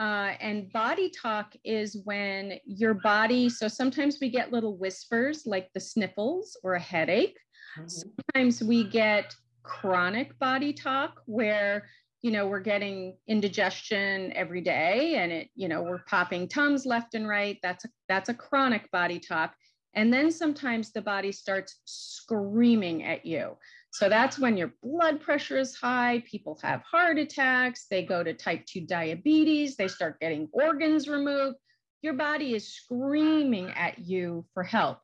Uh, 0.00 0.32
and 0.40 0.72
body 0.72 1.08
talk 1.08 1.54
is 1.62 1.98
when 2.04 2.58
your 2.64 2.94
body, 2.94 3.48
so 3.48 3.68
sometimes 3.68 4.18
we 4.20 4.28
get 4.28 4.50
little 4.50 4.76
whispers 4.76 5.44
like 5.46 5.68
the 5.72 5.78
sniffles 5.78 6.56
or 6.64 6.74
a 6.74 6.80
headache. 6.80 7.38
Mm-hmm. 7.78 7.86
Sometimes 7.88 8.62
we 8.62 8.84
get 8.84 9.36
chronic 9.62 10.36
body 10.38 10.72
talk 10.72 11.22
where 11.26 11.86
you 12.22 12.30
know 12.30 12.46
we're 12.46 12.60
getting 12.60 13.16
indigestion 13.28 14.32
every 14.34 14.60
day 14.60 15.16
and 15.16 15.32
it 15.32 15.48
you 15.54 15.68
know 15.68 15.82
we're 15.82 16.02
popping 16.06 16.46
tums 16.46 16.84
left 16.84 17.14
and 17.14 17.26
right 17.26 17.58
that's 17.62 17.86
a 17.86 17.88
that's 18.08 18.28
a 18.28 18.34
chronic 18.34 18.90
body 18.90 19.18
talk 19.18 19.54
and 19.94 20.12
then 20.12 20.30
sometimes 20.30 20.92
the 20.92 21.02
body 21.02 21.32
starts 21.32 21.80
screaming 21.84 23.04
at 23.04 23.24
you 23.24 23.56
so 23.94 24.08
that's 24.08 24.40
when 24.40 24.56
your 24.56 24.74
blood 24.82 25.20
pressure 25.20 25.56
is 25.56 25.76
high, 25.76 26.24
people 26.28 26.58
have 26.64 26.82
heart 26.82 27.16
attacks, 27.16 27.86
they 27.88 28.02
go 28.02 28.24
to 28.24 28.34
type 28.34 28.66
2 28.66 28.80
diabetes, 28.80 29.76
they 29.76 29.86
start 29.86 30.18
getting 30.18 30.48
organs 30.52 31.06
removed. 31.06 31.58
Your 32.02 32.14
body 32.14 32.56
is 32.56 32.74
screaming 32.74 33.70
at 33.70 34.00
you 34.00 34.46
for 34.52 34.64
help. 34.64 34.98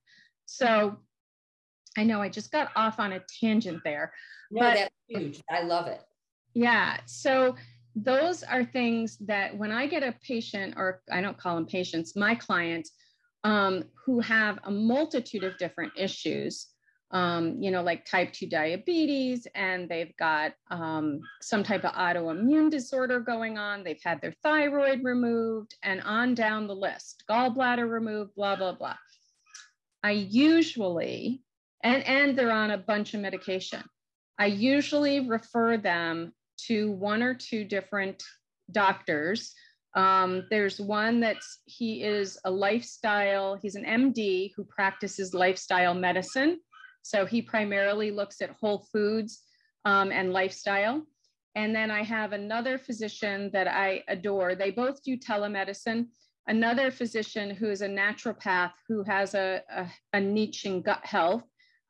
So 0.46 0.96
I 1.96 2.03
know 2.03 2.20
I 2.20 2.29
just 2.29 2.50
got 2.50 2.72
off 2.74 2.98
on 2.98 3.12
a 3.12 3.22
tangent 3.40 3.81
there. 3.85 4.12
No, 4.50 4.62
but, 4.62 4.74
that's 4.74 4.94
huge. 5.07 5.40
I 5.48 5.62
love 5.62 5.87
it. 5.87 6.00
Yeah. 6.55 6.98
So 7.07 7.55
those 7.94 8.42
are 8.42 8.64
things 8.64 9.18
that 9.18 9.57
when 9.57 9.70
I 9.70 9.87
get 9.87 10.03
a 10.03 10.16
patient, 10.20 10.74
or 10.76 11.00
I 11.12 11.20
don't 11.20 11.38
call 11.38 11.55
them 11.55 11.66
patients, 11.66 12.16
my 12.16 12.35
clients 12.35 12.90
um, 13.44 13.85
who 14.05 14.20
have 14.20 14.59
a 14.64 14.70
multitude 14.70 15.44
of 15.44 15.59
different 15.59 15.92
issues, 15.96 16.68
um, 17.12 17.57
you 17.61 17.70
know, 17.70 17.83
like 17.83 18.05
type 18.05 18.33
2 18.33 18.46
diabetes, 18.46 19.46
and 19.55 19.88
they've 19.88 20.16
got 20.16 20.53
um, 20.70 21.20
some 21.40 21.62
type 21.62 21.85
of 21.85 21.92
autoimmune 21.92 22.70
disorder 22.70 23.18
going 23.20 23.59
on. 23.59 23.83
They've 23.83 24.00
had 24.05 24.20
their 24.20 24.35
thyroid 24.42 25.03
removed, 25.03 25.74
and 25.83 26.00
on 26.03 26.35
down 26.35 26.66
the 26.66 26.74
list, 26.74 27.24
gallbladder 27.29 27.90
removed, 27.90 28.35
blah, 28.37 28.57
blah, 28.57 28.72
blah. 28.72 28.96
I 30.03 30.12
usually, 30.12 31.42
and, 31.83 32.05
and 32.05 32.38
they're 32.38 32.53
on 32.53 32.70
a 32.70 32.79
bunch 32.79 33.14
of 33.14 33.20
medication, 33.20 33.83
I 34.38 34.46
usually 34.46 35.29
refer 35.29 35.76
them 35.76 36.33
to 36.66 36.92
one 36.92 37.22
or 37.22 37.35
two 37.35 37.64
different 37.64 38.22
doctors. 38.70 39.55
Um, 39.94 40.46
there's 40.50 40.81
one 40.81 41.20
that's 41.20 41.61
he 41.64 42.03
is 42.03 42.38
a 42.44 42.50
lifestyle, 42.50 43.57
he's 43.57 43.74
an 43.74 43.85
MD 43.85 44.53
who 44.57 44.64
practices 44.64 45.35
lifestyle 45.35 45.94
medicine. 45.94 46.61
So 47.03 47.26
he 47.26 47.42
primarily 47.42 48.11
looks 48.11 48.40
at 48.40 48.57
whole 48.61 48.87
foods 48.92 49.42
um, 49.85 50.12
and 50.12 50.33
lifestyle. 50.33 51.03
And 51.57 51.74
then 51.74 51.90
I 51.90 52.03
have 52.03 52.33
another 52.33 52.79
physician 52.79 53.50
that 53.53 53.66
I 53.66 54.05
adore. 54.07 54.55
They 54.55 54.70
both 54.70 55.03
do 55.03 55.16
telemedicine. 55.16 56.07
Another 56.46 56.90
physician 56.90 57.50
who 57.50 57.70
is 57.70 57.83
a 57.83 57.88
naturopath 57.88 58.72
who 58.88 59.03
has 59.05 59.35
a, 59.35 59.62
a, 59.70 59.87
a 60.12 60.20
niche 60.20 60.64
in 60.64 60.83
gut 60.83 61.05
health. 61.05 61.42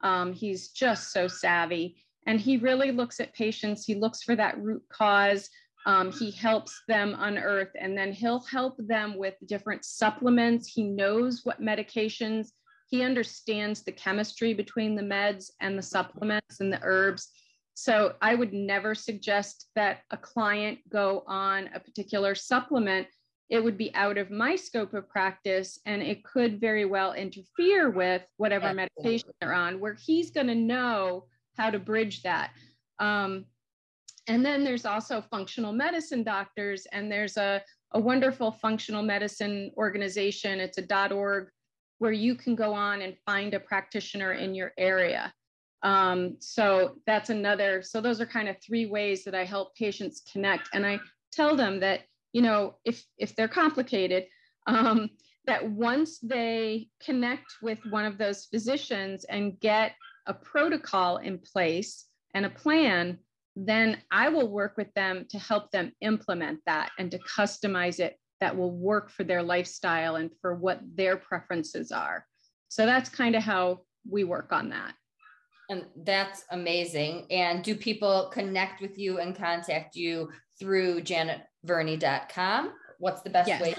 Um, 0.03 0.33
he's 0.33 0.71
just 0.71 1.13
so 1.13 1.29
savvy. 1.29 2.03
And 2.27 2.41
he 2.41 2.57
really 2.57 2.93
looks 2.93 3.21
at 3.21 3.35
patients, 3.35 3.85
he 3.85 3.95
looks 3.95 4.23
for 4.23 4.37
that 4.37 4.59
root 4.61 4.83
cause. 4.91 5.49
Um, 5.87 6.13
he 6.13 6.31
helps 6.31 6.83
them 6.89 7.17
unearth, 7.19 7.71
and 7.81 7.97
then 7.97 8.13
he'll 8.13 8.45
help 8.45 8.77
them 8.79 9.17
with 9.17 9.35
different 9.47 9.85
supplements. 9.85 10.69
He 10.69 10.85
knows 10.85 11.41
what 11.45 11.63
medications, 11.63 12.49
he 12.91 13.03
understands 13.03 13.83
the 13.83 13.93
chemistry 13.93 14.53
between 14.53 14.97
the 14.97 15.03
meds 15.03 15.53
and 15.61 15.79
the 15.79 15.83
supplements 15.83 16.61
and 16.61 16.73
the 16.73 16.81
herbs. 16.83 17.31
So 17.75 18.15
I 18.21 18.35
would 18.35 18.53
never 18.53 18.95
suggest 18.97 19.69
that 19.77 20.01
a 20.11 20.17
client 20.17 20.81
go 20.89 21.23
on 21.27 21.71
a 21.73 21.79
particular 21.81 22.35
supplement. 22.35 23.07
It 23.49 23.63
would 23.63 23.79
be 23.79 23.95
out 23.95 24.19
of 24.19 24.31
my 24.31 24.57
scope 24.57 24.93
of 24.93 25.09
practice 25.09 25.79
and 25.87 26.03
it 26.03 26.25
could 26.25 26.61
very 26.61 26.85
well 26.85 27.13
interfere 27.13 27.91
with 27.91 28.23
whatever 28.37 28.75
medication 28.75 29.31
they're 29.41 29.55
on, 29.55 29.79
where 29.79 29.95
he's 29.95 30.33
going 30.33 30.49
to 30.49 30.55
know 30.55 31.27
how 31.57 31.71
to 31.71 31.79
bridge 31.79 32.23
that. 32.23 32.51
Um, 32.99 33.47
and 34.31 34.47
then 34.47 34.63
there's 34.63 34.87
also 34.87 35.21
functional 35.21 35.73
medicine 35.73 36.23
doctors, 36.23 36.87
and 36.93 37.11
there's 37.11 37.37
a, 37.37 37.61
a 37.93 38.01
wonderful 38.01 38.53
functional 38.53 39.03
medicine 39.03 39.73
organization. 39.77 40.61
It's 40.61 40.79
a 40.79 41.13
.org 41.13 41.49
where 41.99 42.13
you 42.13 42.37
can 42.37 42.55
go 42.55 42.73
on 42.73 43.03
and 43.03 43.17
find 43.27 43.55
a 43.55 43.61
practitioner 43.61 44.33
in 44.35 44.55
your 44.55 44.73
area. 44.79 45.35
Um, 45.83 46.37
so 46.39 46.95
that's 47.09 47.31
another, 47.31 47.83
so 47.83 48.01
those 48.01 48.21
are 48.21 48.27
kind 48.27 48.49
of 48.49 48.57
three 48.65 48.87
ways 48.87 49.25
that 49.25 49.35
I 49.35 49.45
help 49.45 49.75
patients 49.75 50.23
connect. 50.33 50.69
And 50.75 50.87
I 50.87 51.01
tell 51.33 51.57
them 51.57 51.81
that, 51.81 52.03
you 52.33 52.43
know, 52.43 52.77
if, 52.85 53.05
if 53.19 53.35
they're 53.35 53.49
complicated, 53.49 54.27
um, 54.69 55.11
that 55.47 55.69
once 55.69 56.21
they 56.21 56.89
connect 57.03 57.57
with 57.63 57.81
one 57.91 58.05
of 58.05 58.17
those 58.17 58.45
physicians 58.45 59.25
and 59.25 59.59
get 59.59 59.97
a 60.27 60.35
protocol 60.35 61.17
in 61.17 61.39
place 61.39 62.05
and 62.35 62.47
a 62.47 62.51
plan, 62.51 63.19
then 63.57 63.99
I 64.11 64.29
will 64.29 64.49
work 64.49 64.77
with 64.77 64.93
them 64.95 65.27
to 65.31 65.39
help 65.39 65.71
them 65.71 65.93
implement 66.01 66.61
that 66.67 66.91
and 66.99 67.11
to 67.11 67.19
customize 67.19 68.01
it 68.01 68.17
that 68.41 68.57
will 68.57 68.71
work 68.71 69.11
for 69.11 69.25
their 69.25 69.43
lifestyle 69.43 70.17
and 70.17 70.31
for 70.41 70.55
what 70.55 70.81
their 70.95 71.17
preferences 71.17 71.93
are. 71.93 72.25
So 72.69 72.87
that's 72.87 73.11
kind 73.11 73.35
of 73.35 73.43
how 73.43 73.81
we 74.09 74.25
work 74.25 74.53
on 74.53 74.71
that. 74.71 74.95
And 75.69 75.85
that's 76.05 76.45
amazing. 76.51 77.27
And 77.31 77.63
do 77.63 77.75
people 77.75 78.31
connect 78.33 78.81
with 78.81 78.99
you 78.99 79.19
and 79.19 79.37
contact 79.37 79.95
you 79.95 80.31
through 80.59 81.03
janetverney.com? 81.03 82.73
What's 82.99 83.23
the 83.23 83.31
best 83.31 83.49
yes. 83.49 83.63
way? 83.63 83.75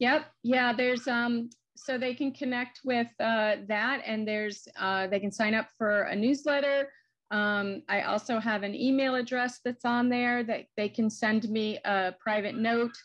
Yep. 0.00 0.26
Yeah, 0.42 0.72
there's 0.72 1.06
um 1.06 1.48
so 1.76 1.98
they 1.98 2.14
can 2.14 2.32
connect 2.32 2.80
with 2.84 3.08
uh, 3.18 3.56
that 3.68 4.02
and 4.06 4.26
there's 4.26 4.68
uh, 4.78 5.06
they 5.06 5.18
can 5.18 5.32
sign 5.32 5.54
up 5.54 5.68
for 5.76 6.02
a 6.02 6.16
newsletter. 6.16 6.88
Um, 7.32 7.82
I 7.88 8.02
also 8.02 8.38
have 8.38 8.62
an 8.62 8.74
email 8.74 9.14
address 9.14 9.60
that's 9.64 9.86
on 9.86 10.10
there 10.10 10.44
that 10.44 10.66
they 10.76 10.88
can 10.88 11.08
send 11.08 11.48
me 11.48 11.78
a 11.84 12.14
private 12.20 12.54
note. 12.54 12.96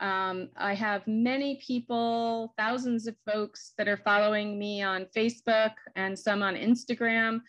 Um, 0.00 0.48
I 0.56 0.74
have 0.74 1.06
many 1.06 1.60
people, 1.64 2.54
thousands 2.58 3.06
of 3.06 3.14
folks 3.24 3.72
that 3.78 3.88
are 3.88 3.96
following 3.96 4.58
me 4.58 4.82
on 4.82 5.06
Facebook 5.16 5.72
and 5.94 6.18
some 6.18 6.42
on 6.42 6.56
Instagram. 6.56 7.40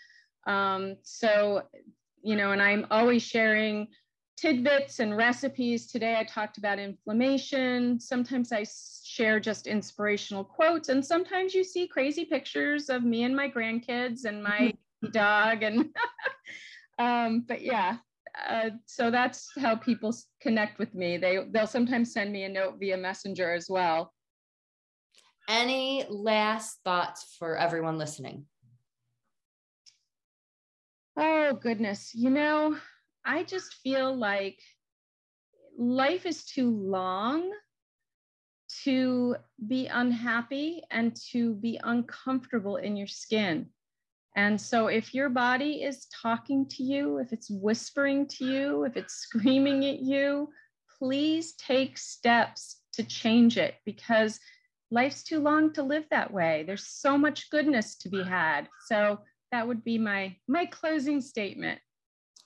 Um, 0.45 0.97
so, 1.01 1.63
you 2.21 2.35
know, 2.35 2.51
and 2.51 2.61
I'm 2.61 2.85
always 2.91 3.23
sharing 3.23 3.87
tidbits 4.37 4.99
and 4.99 5.17
recipes. 5.17 5.87
Today 5.87 6.15
I 6.17 6.23
talked 6.23 6.59
about 6.59 6.79
inflammation. 6.79 7.99
Sometimes 7.99 8.51
I 8.51 8.65
share 9.03 9.39
just 9.39 9.67
inspirational 9.67 10.43
quotes, 10.43 10.89
and 10.89 11.05
sometimes 11.05 11.53
you 11.53 11.63
see 11.63 11.87
crazy 11.87 12.25
pictures 12.25 12.89
of 12.89 13.03
me 13.03 13.23
and 13.23 13.35
my 13.35 13.49
grandkids 13.49 14.25
and 14.25 14.43
my 14.43 14.73
dog. 15.11 15.63
And 15.63 15.89
um, 16.99 17.45
but 17.47 17.61
yeah, 17.61 17.97
uh, 18.47 18.71
so 18.85 19.11
that's 19.11 19.49
how 19.59 19.75
people 19.75 20.15
connect 20.41 20.79
with 20.79 20.93
me. 20.93 21.17
They 21.17 21.39
they'll 21.51 21.67
sometimes 21.67 22.13
send 22.13 22.31
me 22.31 22.43
a 22.43 22.49
note 22.49 22.75
via 22.79 22.97
messenger 22.97 23.53
as 23.53 23.67
well. 23.69 24.13
Any 25.47 26.05
last 26.09 26.79
thoughts 26.83 27.35
for 27.39 27.57
everyone 27.57 27.97
listening? 27.97 28.45
Oh 31.17 31.53
goodness, 31.53 32.13
you 32.13 32.29
know, 32.29 32.77
I 33.25 33.43
just 33.43 33.73
feel 33.75 34.15
like 34.15 34.59
life 35.77 36.25
is 36.25 36.45
too 36.45 36.69
long 36.69 37.51
to 38.83 39.35
be 39.67 39.87
unhappy 39.87 40.83
and 40.91 41.15
to 41.31 41.55
be 41.55 41.79
uncomfortable 41.83 42.77
in 42.77 42.95
your 42.95 43.07
skin. 43.07 43.67
And 44.39 44.59
so, 44.59 44.87
if 44.87 45.13
your 45.13 45.27
body 45.27 45.83
is 45.83 46.07
talking 46.23 46.65
to 46.69 46.81
you, 46.81 47.17
if 47.17 47.33
it's 47.33 47.49
whispering 47.49 48.25
to 48.27 48.45
you, 48.45 48.85
if 48.85 48.95
it's 48.95 49.15
screaming 49.15 49.83
at 49.83 49.99
you, 49.99 50.47
please 50.97 51.55
take 51.55 51.97
steps 51.97 52.77
to 52.93 53.03
change 53.03 53.57
it 53.57 53.75
because 53.85 54.39
life's 54.91 55.23
too 55.23 55.41
long 55.41 55.73
to 55.73 55.83
live 55.83 56.05
that 56.09 56.31
way. 56.31 56.63
There's 56.65 56.87
so 56.87 57.17
much 57.17 57.49
goodness 57.49 57.97
to 57.97 58.09
be 58.09 58.23
had. 58.23 58.69
So, 58.87 59.19
that 59.51 59.67
would 59.67 59.83
be 59.83 59.97
my 59.97 60.37
my 60.47 60.65
closing 60.67 61.19
statement. 61.19 61.81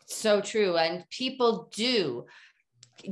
So 0.07 0.41
true. 0.41 0.77
And 0.77 1.07
people 1.11 1.69
do 1.75 2.25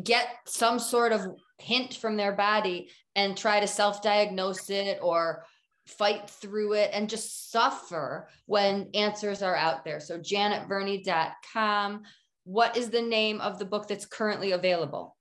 get 0.03 0.25
some 0.47 0.79
sort 0.79 1.11
of 1.11 1.27
hint 1.59 1.93
from 1.93 2.17
their 2.17 2.31
body 2.31 2.89
and 3.15 3.37
try 3.37 3.59
to 3.59 3.67
self 3.67 4.01
diagnose 4.01 4.71
it 4.71 4.97
or 5.03 5.45
fight 5.85 6.29
through 6.29 6.73
it 6.73 6.91
and 6.93 7.09
just 7.09 7.51
suffer 7.51 8.27
when 8.45 8.89
answers 8.93 9.41
are 9.41 9.55
out 9.55 9.83
there. 9.83 9.99
So, 9.99 10.17
janetverney.com. 10.17 12.03
What 12.43 12.77
is 12.77 12.89
the 12.89 13.01
name 13.01 13.41
of 13.41 13.59
the 13.59 13.65
book 13.65 13.87
that's 13.87 14.05
currently 14.05 14.51
available? 14.51 15.17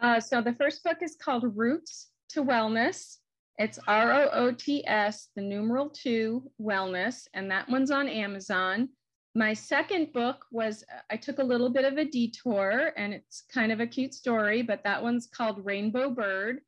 Uh, 0.00 0.20
so, 0.20 0.40
the 0.40 0.54
first 0.54 0.82
book 0.84 0.98
is 1.02 1.16
called 1.16 1.56
Roots 1.56 2.08
to 2.30 2.42
Wellness. 2.42 3.18
It's 3.58 3.78
R 3.86 4.12
O 4.12 4.28
O 4.32 4.52
T 4.52 4.84
S, 4.86 5.28
the 5.36 5.42
numeral 5.42 5.88
two, 5.88 6.50
wellness, 6.60 7.28
and 7.34 7.50
that 7.50 7.68
one's 7.68 7.92
on 7.92 8.08
Amazon. 8.08 8.88
My 9.36 9.52
second 9.52 10.12
book 10.12 10.44
was, 10.52 10.84
I 11.10 11.16
took 11.16 11.38
a 11.38 11.44
little 11.44 11.68
bit 11.68 11.84
of 11.84 11.98
a 11.98 12.04
detour 12.04 12.92
and 12.96 13.12
it's 13.12 13.44
kind 13.52 13.72
of 13.72 13.80
a 13.80 13.86
cute 13.86 14.14
story, 14.14 14.62
but 14.62 14.84
that 14.84 15.02
one's 15.02 15.26
called 15.26 15.64
Rainbow 15.64 16.10
Bird. 16.10 16.60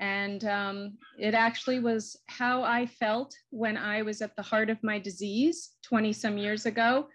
And 0.00 0.44
um, 0.46 0.98
it 1.18 1.34
actually 1.34 1.78
was 1.78 2.16
how 2.26 2.62
I 2.62 2.86
felt 2.86 3.34
when 3.50 3.76
I 3.76 4.00
was 4.00 4.22
at 4.22 4.34
the 4.34 4.42
heart 4.42 4.70
of 4.70 4.82
my 4.82 4.98
disease 4.98 5.72
20 5.84 6.14
some 6.14 6.38
years 6.38 6.64
ago. 6.64 7.06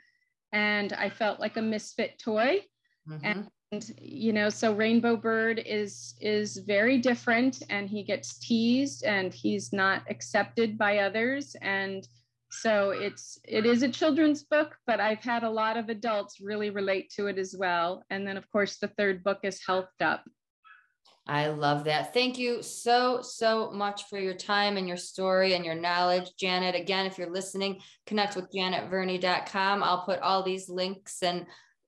And 0.54 0.94
I 0.94 1.10
felt 1.10 1.40
like 1.40 1.58
a 1.58 1.62
misfit 1.62 2.20
toy. 2.20 2.62
Mm-hmm. 3.10 3.42
And, 3.72 3.92
you 4.00 4.32
know, 4.32 4.50
so 4.50 4.74
Rainbow 4.74 5.18
Bird 5.18 5.62
is 5.66 6.14
is 6.22 6.58
very 6.58 7.00
different 7.00 7.64
and 7.70 7.90
he 7.90 8.04
gets 8.04 8.38
teased 8.40 9.04
and 9.04 9.34
he's 9.34 9.74
not 9.74 10.04
accepted 10.08 10.78
by 10.78 11.00
others. 11.00 11.56
And 11.62 12.08
so 12.52 12.92
it's 12.92 13.40
it 13.44 13.66
is 13.66 13.82
a 13.82 13.90
children's 13.90 14.44
book, 14.44 14.78
but 14.86 15.00
I've 15.00 15.24
had 15.24 15.44
a 15.44 15.50
lot 15.50 15.76
of 15.76 15.90
adults 15.90 16.40
really 16.40 16.70
relate 16.70 17.12
to 17.16 17.26
it 17.28 17.40
as 17.40 17.56
well. 17.58 18.04
And 18.12 18.26
then 18.26 18.38
of 18.38 18.50
course 18.52 18.78
the 18.78 18.88
third 18.88 19.24
book 19.24 19.40
is 19.44 19.60
Health'd 19.66 20.02
Up. 20.02 20.24
I 21.28 21.48
love 21.48 21.86
that. 21.86 22.14
Thank 22.14 22.38
you 22.38 22.62
so, 22.62 23.22
so 23.22 23.72
much 23.72 24.04
for 24.10 24.20
your 24.20 24.36
time 24.36 24.78
and 24.78 24.88
your 24.88 24.98
story 24.98 25.56
and 25.56 25.66
your 25.66 25.74
knowledge, 25.74 26.30
Janet. 26.40 26.76
Again, 26.76 27.08
if 27.08 27.18
you're 27.18 27.32
listening, 27.32 27.82
connect 28.06 28.36
with 28.36 28.52
janetverney.com. 28.52 29.82
I'll 29.82 30.06
put 30.06 30.20
all 30.20 30.44
these 30.44 30.70
links 30.70 31.24
and 31.24 31.48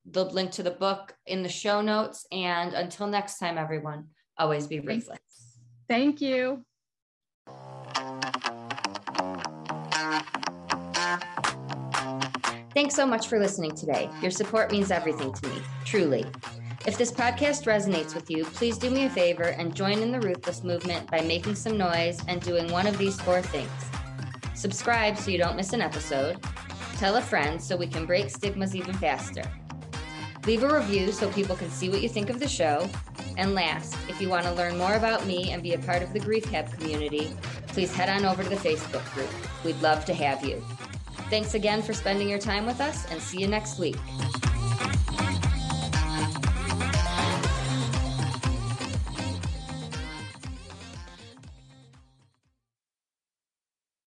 the 0.09 0.25
link 0.25 0.51
to 0.51 0.63
the 0.63 0.71
book 0.71 1.15
in 1.27 1.43
the 1.43 1.49
show 1.49 1.81
notes. 1.81 2.25
And 2.31 2.73
until 2.73 3.05
next 3.05 3.37
time, 3.37 3.59
everyone, 3.59 4.07
always 4.39 4.65
be 4.65 4.79
ruthless. 4.79 5.19
Thank 5.87 6.19
you. 6.19 6.65
Thanks 12.73 12.95
so 12.95 13.05
much 13.05 13.27
for 13.27 13.39
listening 13.39 13.75
today. 13.75 14.09
Your 14.21 14.31
support 14.31 14.71
means 14.71 14.91
everything 14.91 15.33
to 15.33 15.47
me, 15.49 15.61
truly. 15.85 16.25
If 16.87 16.97
this 16.97 17.11
podcast 17.11 17.65
resonates 17.65 18.15
with 18.15 18.31
you, 18.31 18.45
please 18.45 18.77
do 18.77 18.89
me 18.89 19.03
a 19.03 19.09
favor 19.09 19.43
and 19.43 19.75
join 19.75 20.01
in 20.01 20.09
the 20.09 20.21
Ruthless 20.21 20.63
movement 20.63 21.11
by 21.11 21.19
making 21.19 21.55
some 21.55 21.77
noise 21.77 22.21
and 22.29 22.41
doing 22.41 22.71
one 22.71 22.87
of 22.87 22.97
these 22.97 23.19
four 23.19 23.41
things. 23.41 23.69
Subscribe 24.55 25.17
so 25.17 25.29
you 25.29 25.37
don't 25.37 25.57
miss 25.57 25.73
an 25.73 25.81
episode. 25.81 26.41
Tell 26.95 27.17
a 27.17 27.21
friend 27.21 27.61
so 27.61 27.75
we 27.75 27.87
can 27.87 28.05
break 28.05 28.29
stigmas 28.29 28.73
even 28.73 28.93
faster. 28.93 29.43
Leave 30.45 30.63
a 30.63 30.73
review 30.73 31.11
so 31.11 31.29
people 31.33 31.57
can 31.57 31.69
see 31.69 31.89
what 31.89 32.01
you 32.01 32.07
think 32.07 32.29
of 32.29 32.39
the 32.39 32.47
show. 32.47 32.89
And 33.35 33.53
last, 33.53 33.97
if 34.07 34.21
you 34.21 34.29
want 34.29 34.45
to 34.45 34.53
learn 34.53 34.77
more 34.77 34.95
about 34.95 35.25
me 35.25 35.51
and 35.51 35.61
be 35.61 35.73
a 35.73 35.79
part 35.79 36.01
of 36.01 36.13
the 36.13 36.21
Grief 36.21 36.45
Hab 36.45 36.71
community, 36.71 37.35
please 37.67 37.93
head 37.93 38.07
on 38.07 38.23
over 38.23 38.43
to 38.43 38.49
the 38.49 38.55
Facebook 38.55 39.13
group. 39.13 39.29
We'd 39.65 39.81
love 39.81 40.05
to 40.05 40.13
have 40.13 40.45
you. 40.45 40.63
Thanks 41.29 41.53
again 41.53 41.81
for 41.81 41.91
spending 41.91 42.29
your 42.29 42.39
time 42.39 42.65
with 42.65 42.79
us 42.79 43.11
and 43.11 43.21
see 43.21 43.41
you 43.41 43.49
next 43.49 43.77
week. 43.77 43.97